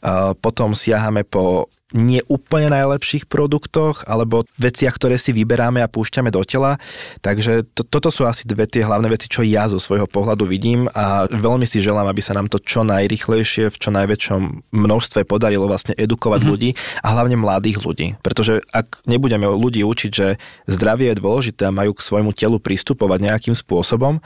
Uh, 0.05 0.37
potom 0.37 0.77
siahame 0.77 1.25
po 1.25 1.73
nie 1.97 2.23
úplne 2.31 2.71
najlepších 2.71 3.27
produktoch 3.27 4.07
alebo 4.07 4.47
veciach, 4.59 4.95
ktoré 4.95 5.19
si 5.19 5.35
vyberáme 5.35 5.83
a 5.83 5.91
púšťame 5.91 6.31
do 6.31 6.43
tela. 6.47 6.79
Takže 7.21 7.67
to, 7.75 7.83
toto 7.83 8.09
sú 8.15 8.27
asi 8.27 8.47
dve 8.47 8.67
tie 8.67 8.87
hlavné 8.87 9.11
veci, 9.11 9.27
čo 9.27 9.43
ja 9.43 9.67
zo 9.67 9.83
svojho 9.83 10.07
pohľadu 10.07 10.47
vidím 10.47 10.87
a 10.95 11.27
veľmi 11.27 11.67
si 11.67 11.83
želám, 11.83 12.07
aby 12.07 12.23
sa 12.23 12.37
nám 12.37 12.47
to 12.47 12.63
čo 12.63 12.87
najrychlejšie 12.87 13.71
v 13.71 13.77
čo 13.77 13.91
najväčšom 13.91 14.71
množstve 14.71 15.27
podarilo 15.27 15.67
vlastne 15.67 15.95
edukovať 15.99 16.41
mm-hmm. 16.43 16.53
ľudí 16.53 16.71
a 17.03 17.09
hlavne 17.15 17.37
mladých 17.39 17.79
ľudí. 17.83 18.07
Pretože 18.23 18.63
ak 18.71 19.03
nebudeme 19.07 19.47
ľudí 19.51 19.83
učiť, 19.83 20.11
že 20.11 20.39
zdravie 20.71 21.11
je 21.11 21.21
dôležité 21.21 21.67
a 21.67 21.75
majú 21.75 21.95
k 21.97 22.07
svojmu 22.07 22.31
telu 22.35 22.63
pristupovať 22.63 23.19
nejakým 23.23 23.55
spôsobom, 23.57 24.23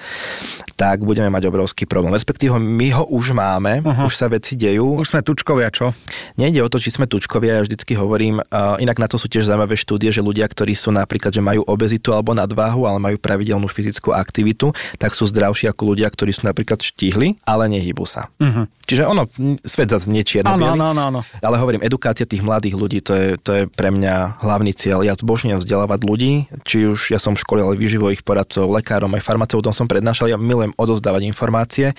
tak 0.75 1.07
budeme 1.07 1.31
mať 1.31 1.49
obrovský 1.49 1.87
problém. 1.87 2.13
Respektíve 2.17 2.57
my 2.59 2.89
ho 2.99 3.05
už 3.09 3.37
máme, 3.37 3.85
uh-huh. 3.85 4.07
už 4.09 4.15
sa 4.17 4.27
veci 4.27 4.59
dejú. 4.59 4.99
Už 4.99 5.15
sme 5.15 5.23
tučkovia, 5.23 5.71
čo? 5.71 5.95
Nejde 6.41 6.65
o 6.65 6.69
to, 6.69 6.83
či 6.83 6.91
sme 6.91 7.07
tučkovia, 7.07 7.54
ja 7.55 7.63
vždycky 7.63 7.95
hovorím, 7.95 8.43
uh, 8.43 8.77
inak 8.83 8.99
na 8.99 9.07
to 9.07 9.17
sú 9.17 9.31
tiež 9.31 9.47
zaujímavé 9.47 9.79
štúdie, 9.79 10.11
že 10.11 10.21
ľudia, 10.21 10.45
ktorí 10.51 10.75
sú 10.75 10.91
napríklad, 10.91 11.31
že 11.31 11.41
majú 11.41 11.63
obezitu 11.65 12.11
alebo 12.11 12.35
nadváhu, 12.35 12.85
ale 12.85 12.99
majú 12.99 13.17
pravidelnú 13.17 13.71
fyzickú 13.71 14.11
aktivitu, 14.11 14.75
tak 14.99 15.15
sú 15.15 15.25
zdravší 15.31 15.71
ako 15.71 15.95
ľudia, 15.95 16.11
ktorí 16.11 16.35
sú 16.35 16.45
napríklad 16.45 16.83
štihli, 16.83 17.39
ale 17.47 17.71
nehybu 17.71 18.05
sa. 18.05 18.29
Uh-huh. 18.37 18.67
Čiže 18.85 19.09
ono, 19.09 19.25
svet 19.65 19.89
zase 19.89 20.13
áno, 20.45 20.77
áno, 20.77 20.85
áno. 20.93 21.21
Ale 21.41 21.57
hovorím, 21.57 21.81
edukácia 21.81 22.29
tých 22.29 22.45
mladých 22.45 22.77
ľudí, 22.77 23.01
to 23.01 23.13
je, 23.17 23.29
to 23.41 23.51
je 23.57 23.63
pre 23.73 23.89
mňa 23.89 24.45
hlavný 24.45 24.77
cieľ. 24.77 25.01
Ja 25.01 25.17
zbožňujem 25.17 25.57
vzdelávať 25.57 26.01
ľudí, 26.05 26.33
či 26.69 26.93
už 26.93 27.17
ja 27.17 27.17
som 27.17 27.33
školil 27.33 27.81
výživových 27.81 28.21
poradcov, 28.21 28.69
lekárom, 28.69 29.09
aj 29.17 29.25
farmaceutom 29.25 29.73
som 29.73 29.89
prednášal, 29.89 30.29
ja 30.29 30.37
milujem 30.37 30.77
odozdávať 30.77 31.25
informácie, 31.25 31.97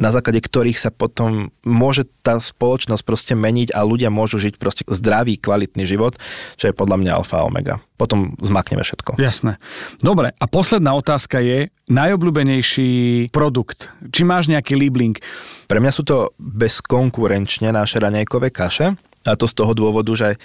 na 0.00 0.08
základe 0.08 0.40
ktorých 0.40 0.80
sa 0.80 0.88
potom 0.88 1.52
môže 1.60 2.08
tá 2.24 2.40
spoločnosť 2.40 3.04
proste 3.04 3.34
meniť 3.36 3.76
a 3.76 3.84
ľudia 3.84 4.08
môžu 4.08 4.40
žiť 4.40 4.56
proste 4.56 4.82
zdravý, 4.88 5.36
kvalitný 5.36 5.84
život, 5.84 6.16
čo 6.56 6.72
je 6.72 6.74
podľa 6.74 6.96
mňa 6.96 7.10
alfa 7.20 7.44
a 7.44 7.46
omega. 7.46 7.84
Potom 8.00 8.32
zmakneme 8.40 8.80
všetko. 8.80 9.20
Jasné. 9.20 9.60
Dobre, 10.00 10.32
a 10.32 10.44
posledná 10.48 10.96
otázka 10.96 11.44
je 11.44 11.68
najobľúbenejší 11.92 13.28
produkt. 13.28 13.92
Či 14.08 14.24
máš 14.24 14.48
nejaký 14.48 14.72
líbling? 14.72 15.20
Pre 15.68 15.78
mňa 15.78 15.92
sú 15.92 16.08
to 16.08 16.32
bezkonkurenčne 16.40 17.68
naše 17.68 18.00
raňajkové 18.00 18.48
kaše. 18.48 18.96
A 19.28 19.36
to 19.36 19.44
z 19.44 19.52
toho 19.52 19.76
dôvodu, 19.76 20.08
že 20.16 20.40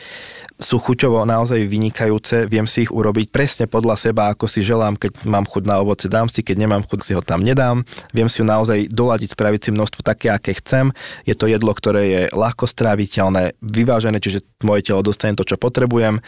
sú 0.60 0.80
chuťovo 0.80 1.24
naozaj 1.24 1.64
vynikajúce, 1.68 2.48
viem 2.48 2.68
si 2.68 2.88
ich 2.88 2.92
urobiť 2.92 3.32
presne 3.32 3.66
podľa 3.68 3.96
seba, 3.96 4.32
ako 4.32 4.48
si 4.48 4.64
želám, 4.64 4.96
keď 5.00 5.28
mám 5.28 5.48
chuť 5.48 5.64
na 5.68 5.80
ovoce, 5.84 6.08
dám 6.08 6.32
si, 6.32 6.44
keď 6.44 6.68
nemám 6.68 6.84
chuť, 6.88 7.00
si 7.04 7.12
ho 7.16 7.24
tam 7.24 7.44
nedám. 7.44 7.84
Viem 8.16 8.32
si 8.32 8.40
ho 8.40 8.48
naozaj 8.48 8.92
doladiť, 8.92 9.36
spraviť 9.36 9.62
si 9.68 9.70
množstvo 9.76 10.02
také, 10.04 10.32
aké 10.32 10.56
chcem. 10.56 10.96
Je 11.28 11.36
to 11.36 11.48
jedlo, 11.48 11.76
ktoré 11.76 12.04
je 12.08 12.22
ľahko 12.32 12.68
stráviteľné, 12.68 13.60
vyvážené, 13.60 14.24
čiže 14.24 14.48
moje 14.64 14.88
telo 14.88 15.04
dostane 15.04 15.36
to, 15.36 15.44
čo 15.44 15.60
potrebujem. 15.60 16.24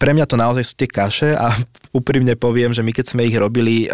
Pre 0.00 0.12
mňa 0.12 0.24
to 0.28 0.36
naozaj 0.40 0.64
sú 0.64 0.74
tie 0.76 0.88
kaše 0.88 1.36
a 1.36 1.52
úprimne 1.98 2.32
poviem, 2.36 2.72
že 2.72 2.80
my 2.80 2.96
keď 2.96 3.12
sme 3.12 3.28
ich 3.28 3.36
robili, 3.36 3.88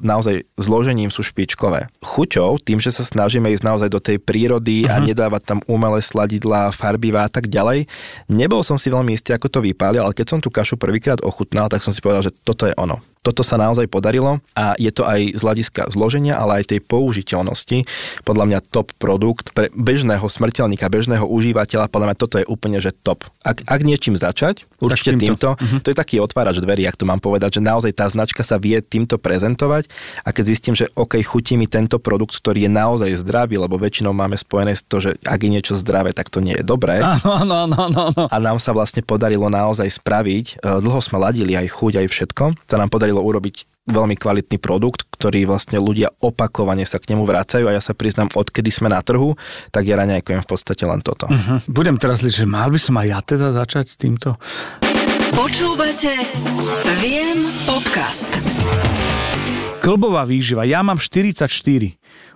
naozaj 0.00 0.44
zložením 0.60 1.08
sú 1.08 1.24
špičkové. 1.24 1.88
Chuťou, 2.04 2.60
tým, 2.60 2.80
že 2.80 2.92
sa 2.92 3.04
snažíme 3.04 3.48
ísť 3.48 3.64
naozaj 3.64 3.88
do 3.88 4.00
tej 4.00 4.20
prírody 4.20 4.84
uh-huh. 4.84 5.00
a 5.00 5.04
nedávať 5.04 5.42
tam 5.44 5.58
umelé 5.64 6.04
sladidlá, 6.04 6.68
farbivá 6.72 7.24
a 7.26 7.32
tak 7.32 7.41
ďalej. 7.48 7.86
Nebol 8.30 8.60
som 8.66 8.76
si 8.76 8.90
veľmi 8.90 9.14
istý, 9.14 9.32
ako 9.32 9.48
to 9.48 9.58
vypálil, 9.64 10.02
ale 10.02 10.14
keď 10.14 10.26
som 10.36 10.40
tú 10.42 10.50
kašu 10.50 10.76
prvýkrát 10.76 11.22
ochutnal, 11.24 11.70
tak 11.70 11.80
som 11.80 11.94
si 11.94 12.02
povedal, 12.02 12.26
že 12.26 12.34
toto 12.44 12.66
je 12.66 12.74
ono. 12.76 13.00
Toto 13.22 13.46
sa 13.46 13.54
naozaj 13.54 13.86
podarilo 13.86 14.42
a 14.58 14.74
je 14.74 14.90
to 14.90 15.06
aj 15.06 15.38
z 15.38 15.42
hľadiska 15.46 15.94
zloženia, 15.94 16.34
ale 16.34 16.58
aj 16.58 16.74
tej 16.74 16.80
použiteľnosti. 16.82 17.86
Podľa 18.26 18.44
mňa 18.50 18.58
top 18.66 18.90
produkt 18.98 19.54
pre 19.54 19.70
bežného 19.78 20.26
smrteľníka, 20.26 20.90
bežného 20.90 21.22
užívateľa, 21.22 21.86
podľa 21.86 22.06
mňa 22.10 22.16
toto 22.18 22.42
je 22.42 22.46
úplne 22.50 22.82
že 22.82 22.90
top. 22.90 23.22
Ak, 23.46 23.62
ak 23.62 23.80
niečím 23.86 24.18
začať, 24.18 24.66
určite 24.82 25.14
týmto, 25.14 25.22
týmto 25.22 25.48
uh-huh. 25.54 25.80
to 25.86 25.94
je 25.94 25.96
taký 26.02 26.18
otvárač 26.18 26.58
dverí, 26.58 26.82
ak 26.82 26.98
to 26.98 27.06
mám 27.06 27.22
povedať, 27.22 27.58
že 27.58 27.60
naozaj 27.62 27.94
tá 27.94 28.10
značka 28.10 28.42
sa 28.42 28.58
vie 28.58 28.82
týmto 28.82 29.22
prezentovať 29.22 29.86
a 30.26 30.34
keď 30.34 30.44
zistím, 30.50 30.74
že 30.74 30.90
OK, 30.98 31.22
chutí 31.22 31.54
mi 31.54 31.70
tento 31.70 32.02
produkt, 32.02 32.34
ktorý 32.34 32.66
je 32.66 32.70
naozaj 32.74 33.22
zdravý, 33.22 33.54
lebo 33.54 33.78
väčšinou 33.78 34.10
máme 34.10 34.34
spojené 34.34 34.74
s 34.74 34.82
to, 34.82 34.98
že 34.98 35.14
ak 35.22 35.38
je 35.46 35.50
niečo 35.50 35.78
zdravé, 35.78 36.10
tak 36.10 36.26
to 36.26 36.42
nie 36.42 36.58
je 36.58 36.66
dobré. 36.66 36.98
Áno, 36.98 37.31
áno, 37.40 37.54
áno, 37.68 37.76
áno. 38.12 38.22
A 38.28 38.36
nám 38.36 38.60
sa 38.60 38.76
vlastne 38.76 39.00
podarilo 39.00 39.48
naozaj 39.48 39.88
spraviť, 39.88 40.46
e, 40.60 40.80
dlho 40.82 41.00
sme 41.00 41.16
ladili 41.16 41.56
aj 41.56 41.68
chuť, 41.72 42.02
aj 42.02 42.06
všetko, 42.10 42.44
sa 42.68 42.76
nám 42.76 42.92
podarilo 42.92 43.24
urobiť 43.24 43.88
veľmi 43.88 44.14
kvalitný 44.14 44.62
produkt, 44.62 45.10
ktorý 45.10 45.50
vlastne 45.50 45.82
ľudia 45.82 46.14
opakovane 46.22 46.86
sa 46.86 47.02
k 47.02 47.14
nemu 47.14 47.26
vracajú 47.26 47.66
a 47.66 47.74
ja 47.74 47.82
sa 47.82 47.98
priznám, 47.98 48.30
odkedy 48.30 48.70
sme 48.70 48.86
na 48.86 49.02
trhu, 49.02 49.34
tak 49.74 49.90
ja 49.90 49.98
raňajkujem 49.98 50.46
v 50.46 50.48
podstate 50.48 50.86
len 50.86 51.02
toto. 51.02 51.26
Uh-huh. 51.26 51.58
Budem 51.66 51.98
teraz 51.98 52.22
liť, 52.22 52.42
že 52.42 52.46
mal 52.46 52.70
by 52.70 52.78
som 52.78 52.94
aj 53.02 53.06
ja 53.10 53.18
teda 53.18 53.50
začať 53.50 53.98
týmto. 53.98 54.38
Počúvate 55.34 56.12
Viem 57.02 57.50
podcast. 57.66 58.30
Klbová 59.82 60.22
výživa. 60.22 60.62
Ja 60.62 60.78
mám 60.86 61.02
44. 61.02 61.50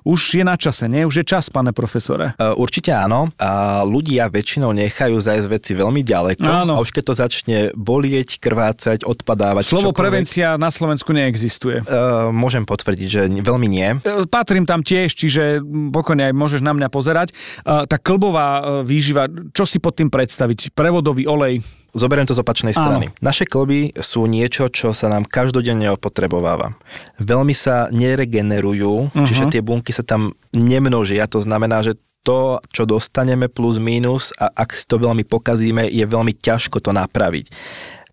Už 0.06 0.38
je 0.38 0.46
na 0.46 0.54
čase, 0.54 0.86
nie? 0.86 1.02
Už 1.02 1.18
je 1.18 1.24
čas, 1.26 1.50
pane 1.50 1.74
profesore. 1.74 2.38
Uh, 2.38 2.54
určite 2.54 2.94
áno. 2.94 3.34
A 3.42 3.82
ľudia 3.82 4.30
väčšinou 4.30 4.70
nechajú 4.70 5.18
zajsť 5.18 5.46
veci 5.50 5.74
veľmi 5.74 6.06
ďaleko. 6.06 6.46
Áno. 6.46 6.78
A 6.78 6.82
už 6.86 6.94
keď 6.94 7.10
to 7.10 7.14
začne 7.18 7.58
bolieť, 7.74 8.38
krvácať, 8.38 9.02
odpadávať. 9.02 9.66
Slovo 9.66 9.90
čokoľvek, 9.90 9.98
prevencia 9.98 10.54
na 10.54 10.70
Slovensku 10.70 11.10
neexistuje. 11.10 11.82
Uh, 11.82 12.30
môžem 12.30 12.62
potvrdiť, 12.62 13.08
že 13.10 13.22
veľmi 13.26 13.66
nie. 13.66 13.98
E, 13.98 14.30
Patrím 14.30 14.62
tam 14.62 14.86
tiež, 14.86 15.10
čiže 15.10 15.58
pokojne 15.90 16.30
aj 16.30 16.34
môžeš 16.38 16.62
na 16.62 16.70
mňa 16.70 16.86
pozerať. 16.86 17.34
Uh, 17.66 17.82
tá 17.90 17.98
klbová 17.98 18.48
e, 18.62 18.86
výživa, 18.86 19.26
čo 19.50 19.66
si 19.66 19.82
pod 19.82 19.98
tým 19.98 20.06
predstaviť? 20.06 20.70
Prevodový 20.70 21.26
olej, 21.26 21.66
Zoberiem 21.96 22.28
to 22.28 22.36
z 22.36 22.44
opačnej 22.44 22.76
strany. 22.76 23.08
Áno. 23.08 23.16
Naše 23.24 23.48
klby 23.48 23.96
sú 23.96 24.28
niečo, 24.28 24.68
čo 24.68 24.92
sa 24.92 25.08
nám 25.08 25.24
každodenne 25.24 25.88
opotrebováva. 25.96 26.76
Veľmi 27.16 27.56
sa 27.56 27.88
neregenerujú, 27.88 29.08
uh-huh. 29.08 29.24
čiže 29.24 29.48
tie 29.48 29.64
bunky 29.64 29.96
sa 29.96 30.04
tam 30.04 30.36
nemnožia, 30.52 31.24
to 31.24 31.40
znamená, 31.40 31.80
že 31.80 31.96
to, 32.20 32.58
čo 32.74 32.84
dostaneme 32.84 33.46
plus 33.46 33.78
mínus 33.78 34.34
a 34.36 34.50
ak 34.50 34.74
si 34.74 34.84
to 34.84 34.98
veľmi 34.98 35.22
pokazíme, 35.22 35.86
je 35.86 36.02
veľmi 36.02 36.34
ťažko 36.34 36.82
to 36.82 36.90
napraviť. 36.90 37.48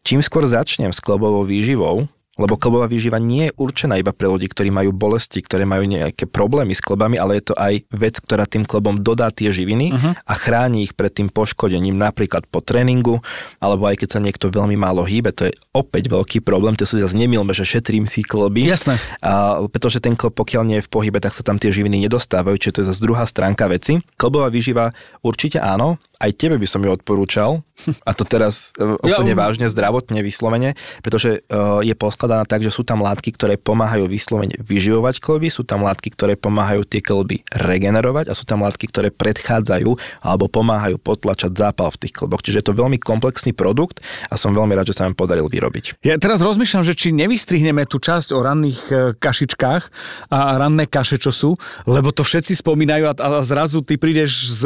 Čím 0.06 0.22
skôr 0.22 0.46
začnem 0.46 0.94
s 0.94 1.02
klbovou 1.02 1.44
výživou, 1.44 2.06
lebo 2.34 2.58
klbová 2.58 2.90
výživa 2.90 3.22
nie 3.22 3.50
je 3.50 3.56
určená 3.62 4.02
iba 4.02 4.10
pre 4.10 4.26
ľudí, 4.26 4.50
ktorí 4.50 4.74
majú 4.74 4.90
bolesti, 4.90 5.38
ktoré 5.46 5.70
majú 5.70 5.86
nejaké 5.86 6.26
problémy 6.26 6.74
s 6.74 6.82
klbami, 6.82 7.22
ale 7.22 7.38
je 7.38 7.54
to 7.54 7.56
aj 7.56 7.86
vec, 7.94 8.18
ktorá 8.18 8.50
tým 8.50 8.66
klbom 8.66 9.06
dodá 9.06 9.30
tie 9.30 9.54
živiny 9.54 9.94
uh-huh. 9.94 10.14
a 10.18 10.34
chráni 10.34 10.90
ich 10.90 10.98
pred 10.98 11.14
tým 11.14 11.30
poškodením, 11.30 11.94
napríklad 11.94 12.50
po 12.50 12.66
tréningu, 12.66 13.22
alebo 13.62 13.86
aj 13.86 14.02
keď 14.02 14.10
sa 14.18 14.20
niekto 14.20 14.50
veľmi 14.50 14.74
málo 14.74 15.06
hýbe, 15.06 15.30
to 15.30 15.50
je 15.50 15.54
opäť 15.78 16.10
veľký 16.10 16.42
problém, 16.42 16.74
to 16.74 16.90
si 16.90 16.98
zase 16.98 17.14
nemilme, 17.14 17.54
že 17.54 17.70
šetrím 17.70 18.10
si 18.10 18.26
klby. 18.26 18.66
Jasné. 18.66 18.98
A, 19.22 19.62
pretože 19.70 20.02
ten 20.02 20.18
klb, 20.18 20.34
pokiaľ 20.34 20.64
nie 20.66 20.78
je 20.82 20.86
v 20.86 20.92
pohybe, 20.92 21.22
tak 21.22 21.38
sa 21.38 21.46
tam 21.46 21.62
tie 21.62 21.70
živiny 21.70 22.10
nedostávajú, 22.10 22.58
čiže 22.58 22.74
to 22.74 22.82
je 22.82 22.90
zase 22.90 23.06
druhá 23.06 23.30
stránka 23.30 23.70
veci. 23.70 24.02
Klbová 24.18 24.50
výživa 24.50 24.90
určite 25.22 25.62
áno, 25.62 26.02
aj 26.24 26.32
tebe 26.40 26.56
by 26.56 26.68
som 26.68 26.80
ju 26.80 26.90
odporúčal, 26.96 27.68
a 28.08 28.12
to 28.16 28.24
teraz 28.24 28.72
e, 28.80 28.96
úplne 29.06 29.36
ja, 29.36 29.40
vážne, 29.40 29.68
zdravotne 29.68 30.24
vyslovene, 30.24 30.80
pretože 31.04 31.44
uh, 31.50 31.84
je 31.84 31.92
poskladaná 31.98 32.48
tak, 32.48 32.64
že 32.64 32.72
sú 32.72 32.86
tam 32.86 33.04
látky, 33.04 33.36
ktoré 33.36 33.60
pomáhajú 33.60 34.08
vyslovene 34.08 34.56
vyživovať 34.62 35.20
klby, 35.20 35.52
sú 35.52 35.68
tam 35.68 35.84
látky, 35.84 36.14
ktoré 36.14 36.40
pomáhajú 36.40 36.88
tie 36.88 37.04
klby 37.04 37.44
regenerovať 37.52 38.32
a 38.32 38.34
sú 38.38 38.48
tam 38.48 38.64
látky, 38.64 38.88
ktoré 38.88 39.10
predchádzajú 39.10 39.90
alebo 40.24 40.46
pomáhajú 40.48 41.02
potlačať 41.02 41.52
zápal 41.58 41.92
v 41.92 42.08
tých 42.08 42.14
klboch. 42.14 42.46
Čiže 42.46 42.64
je 42.64 42.68
to 42.72 42.78
veľmi 42.78 43.02
komplexný 43.02 43.52
produkt 43.52 44.00
a 44.30 44.38
som 44.38 44.54
veľmi 44.54 44.78
rád, 44.78 44.94
že 44.94 44.96
sa 45.02 45.10
nám 45.10 45.18
podaril 45.18 45.50
vyrobiť. 45.50 46.06
Ja 46.06 46.16
teraz 46.22 46.40
rozmýšľam, 46.40 46.86
že 46.86 46.94
či 46.94 47.12
nevystrihneme 47.12 47.84
tú 47.90 47.98
časť 47.98 48.32
o 48.32 48.40
ranných 48.40 48.82
e, 48.88 48.96
kašičkách 49.18 49.84
a 50.30 50.40
ranné 50.62 50.86
kaše, 50.86 51.18
čo 51.18 51.34
sú, 51.34 51.50
lebo 51.90 52.14
to 52.14 52.22
všetci 52.22 52.54
spomínajú 52.62 53.04
a, 53.10 53.14
a 53.18 53.28
zrazu 53.42 53.82
ty 53.82 53.98
prídeš 53.98 54.32
s 54.54 54.62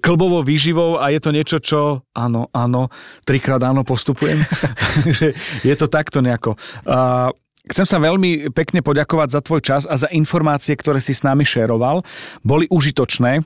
klbovou 0.00 0.42
výživou 0.42 0.87
a 0.96 1.12
je 1.12 1.20
to 1.20 1.30
niečo, 1.34 1.60
čo 1.60 2.08
áno, 2.16 2.48
áno, 2.56 2.88
trikrát 3.28 3.60
áno 3.60 3.84
postupujem. 3.84 4.40
je 5.68 5.74
to 5.76 5.86
takto 5.92 6.24
nejako. 6.24 6.56
Uh, 6.88 7.28
Chcem 7.68 7.86
sa 7.86 8.00
veľmi 8.00 8.50
pekne 8.56 8.80
poďakovať 8.80 9.28
za 9.28 9.40
tvoj 9.44 9.60
čas 9.60 9.82
a 9.84 9.94
za 10.00 10.08
informácie, 10.08 10.72
ktoré 10.72 10.98
si 11.04 11.12
s 11.12 11.20
nami 11.20 11.44
šeroval. 11.44 12.00
Boli 12.40 12.64
užitočné 12.72 13.44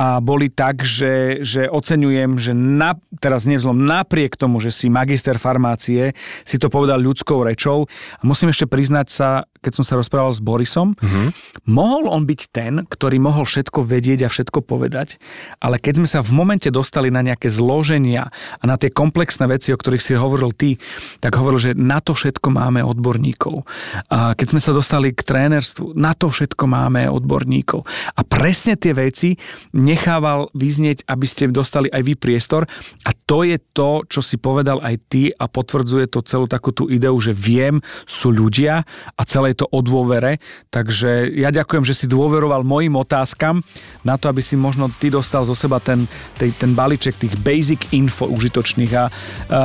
a 0.00 0.18
boli 0.24 0.48
tak, 0.48 0.80
že, 0.82 1.44
že 1.44 1.68
oceňujem, 1.68 2.40
že 2.40 2.52
na, 2.56 2.96
teraz 3.20 3.44
nevzlom, 3.44 3.76
napriek 3.76 4.40
tomu, 4.40 4.58
že 4.58 4.72
si 4.72 4.88
magister 4.88 5.36
farmácie, 5.36 6.16
si 6.48 6.56
to 6.56 6.72
povedal 6.72 6.96
ľudskou 6.98 7.44
rečou. 7.44 7.84
A 8.18 8.22
musím 8.24 8.48
ešte 8.48 8.64
priznať 8.64 9.06
sa, 9.12 9.28
keď 9.60 9.72
som 9.74 9.84
sa 9.84 9.98
rozprával 9.98 10.30
s 10.30 10.40
Borisom, 10.40 10.94
mm-hmm. 10.94 11.28
mohol 11.68 12.08
on 12.08 12.24
byť 12.24 12.40
ten, 12.54 12.86
ktorý 12.86 13.18
mohol 13.18 13.44
všetko 13.44 13.82
vedieť 13.84 14.26
a 14.26 14.32
všetko 14.32 14.62
povedať, 14.62 15.18
ale 15.58 15.82
keď 15.82 16.02
sme 16.02 16.08
sa 16.08 16.20
v 16.22 16.30
momente 16.30 16.70
dostali 16.70 17.10
na 17.10 17.20
nejaké 17.20 17.50
zloženia 17.50 18.30
a 18.32 18.64
na 18.64 18.78
tie 18.78 18.94
komplexné 18.94 19.50
veci, 19.50 19.74
o 19.74 19.80
ktorých 19.80 20.02
si 20.02 20.14
hovoril 20.14 20.54
ty, 20.54 20.78
tak 21.18 21.34
hovoril, 21.34 21.58
že 21.58 21.72
na 21.74 21.98
to 21.98 22.14
všetko 22.14 22.54
máme 22.54 22.86
odborníkov. 22.86 23.57
A 24.12 24.34
keď 24.34 24.46
sme 24.56 24.60
sa 24.62 24.72
dostali 24.74 25.14
k 25.14 25.24
trénerstvu, 25.24 25.96
na 25.96 26.12
to 26.12 26.28
všetko 26.28 26.64
máme 26.68 27.08
odborníkov. 27.08 27.84
A 28.14 28.20
presne 28.22 28.74
tie 28.74 28.92
veci 28.92 29.34
nechával 29.74 30.50
vyznieť, 30.52 31.08
aby 31.08 31.26
ste 31.26 31.50
dostali 31.50 31.88
aj 31.88 32.02
vy 32.04 32.14
priestor. 32.18 32.66
A 33.06 33.10
to 33.14 33.42
je 33.44 33.56
to, 33.72 34.04
čo 34.06 34.20
si 34.20 34.36
povedal 34.36 34.82
aj 34.84 34.94
ty 35.08 35.32
a 35.32 35.48
potvrdzuje 35.48 36.10
to 36.12 36.20
celú 36.24 36.46
takú 36.46 36.70
tú 36.74 36.86
ideu, 36.92 37.14
že 37.18 37.32
viem, 37.32 37.80
sú 38.04 38.30
ľudia 38.34 38.84
a 39.14 39.22
celé 39.24 39.54
to 39.54 39.64
o 39.68 39.80
dôvere. 39.80 40.38
Takže 40.68 41.32
ja 41.34 41.48
ďakujem, 41.48 41.84
že 41.84 41.96
si 41.96 42.06
dôveroval 42.06 42.62
mojim 42.62 42.94
otázkam 42.94 43.64
na 44.04 44.20
to, 44.20 44.28
aby 44.28 44.44
si 44.44 44.54
možno 44.54 44.90
ty 45.00 45.08
dostal 45.08 45.48
zo 45.48 45.56
seba 45.56 45.80
ten, 45.80 46.04
ten, 46.36 46.52
ten 46.54 46.72
balíček 46.76 47.16
tých 47.16 47.34
basic 47.40 47.90
info 47.96 48.28
užitočných. 48.28 48.92
A, 48.94 49.04
a 49.04 49.06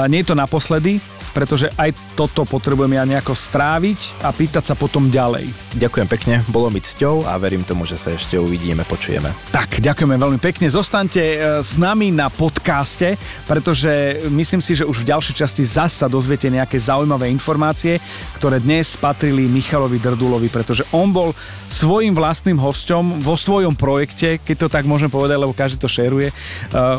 nie 0.07 0.23
je 0.23 0.29
to 0.31 0.39
naposledy, 0.39 0.97
pretože 1.33 1.67
aj 1.75 1.93
toto 2.15 2.45
potrebujem 2.45 2.95
ja 2.95 3.03
nejako 3.03 3.33
stráviť 3.33 3.82
a 4.23 4.31
pýtať 4.31 4.63
sa 4.71 4.75
potom 4.79 5.11
ďalej. 5.11 5.51
Ďakujem 5.75 6.07
pekne, 6.07 6.35
bolo 6.47 6.71
mi 6.71 6.79
cťou 6.79 7.27
a 7.27 7.35
verím 7.35 7.67
tomu, 7.67 7.83
že 7.83 7.99
sa 7.99 8.15
ešte 8.15 8.39
uvidíme, 8.39 8.87
počujeme. 8.87 9.27
Tak, 9.51 9.83
ďakujeme 9.83 10.15
veľmi 10.15 10.39
pekne. 10.39 10.71
Zostaňte 10.71 11.19
e, 11.19 11.37
s 11.59 11.75
nami 11.75 12.15
na 12.15 12.31
podcaste, 12.31 13.19
pretože 13.43 14.23
myslím 14.31 14.63
si, 14.63 14.79
že 14.79 14.87
už 14.87 15.03
v 15.03 15.11
ďalšej 15.11 15.35
časti 15.35 15.63
zasa 15.67 16.07
dozviete 16.07 16.47
nejaké 16.47 16.79
zaujímavé 16.79 17.27
informácie, 17.27 17.99
ktoré 18.39 18.63
dnes 18.63 18.95
patrili 18.95 19.51
Michalovi 19.51 19.99
Drdulovi, 19.99 20.47
pretože 20.47 20.87
on 20.95 21.11
bol 21.11 21.35
svojim 21.67 22.15
vlastným 22.15 22.55
hosťom 22.55 23.19
vo 23.19 23.35
svojom 23.35 23.75
projekte, 23.75 24.39
keď 24.39 24.55
to 24.63 24.67
tak 24.71 24.87
môžem 24.87 25.11
povedať, 25.11 25.35
lebo 25.35 25.51
každý 25.51 25.83
to 25.83 25.91
šeruje 25.91 26.31
e, 26.31 26.33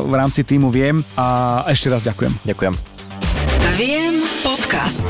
v 0.05 0.13
rámci 0.13 0.45
týmu 0.45 0.69
Viem 0.69 1.01
a 1.17 1.65
ešte 1.65 1.89
raz 1.89 2.05
ďakujem. 2.05 2.45
Ďakujem. 2.45 2.73
Viem 3.79 4.21
podcast. 4.45 5.07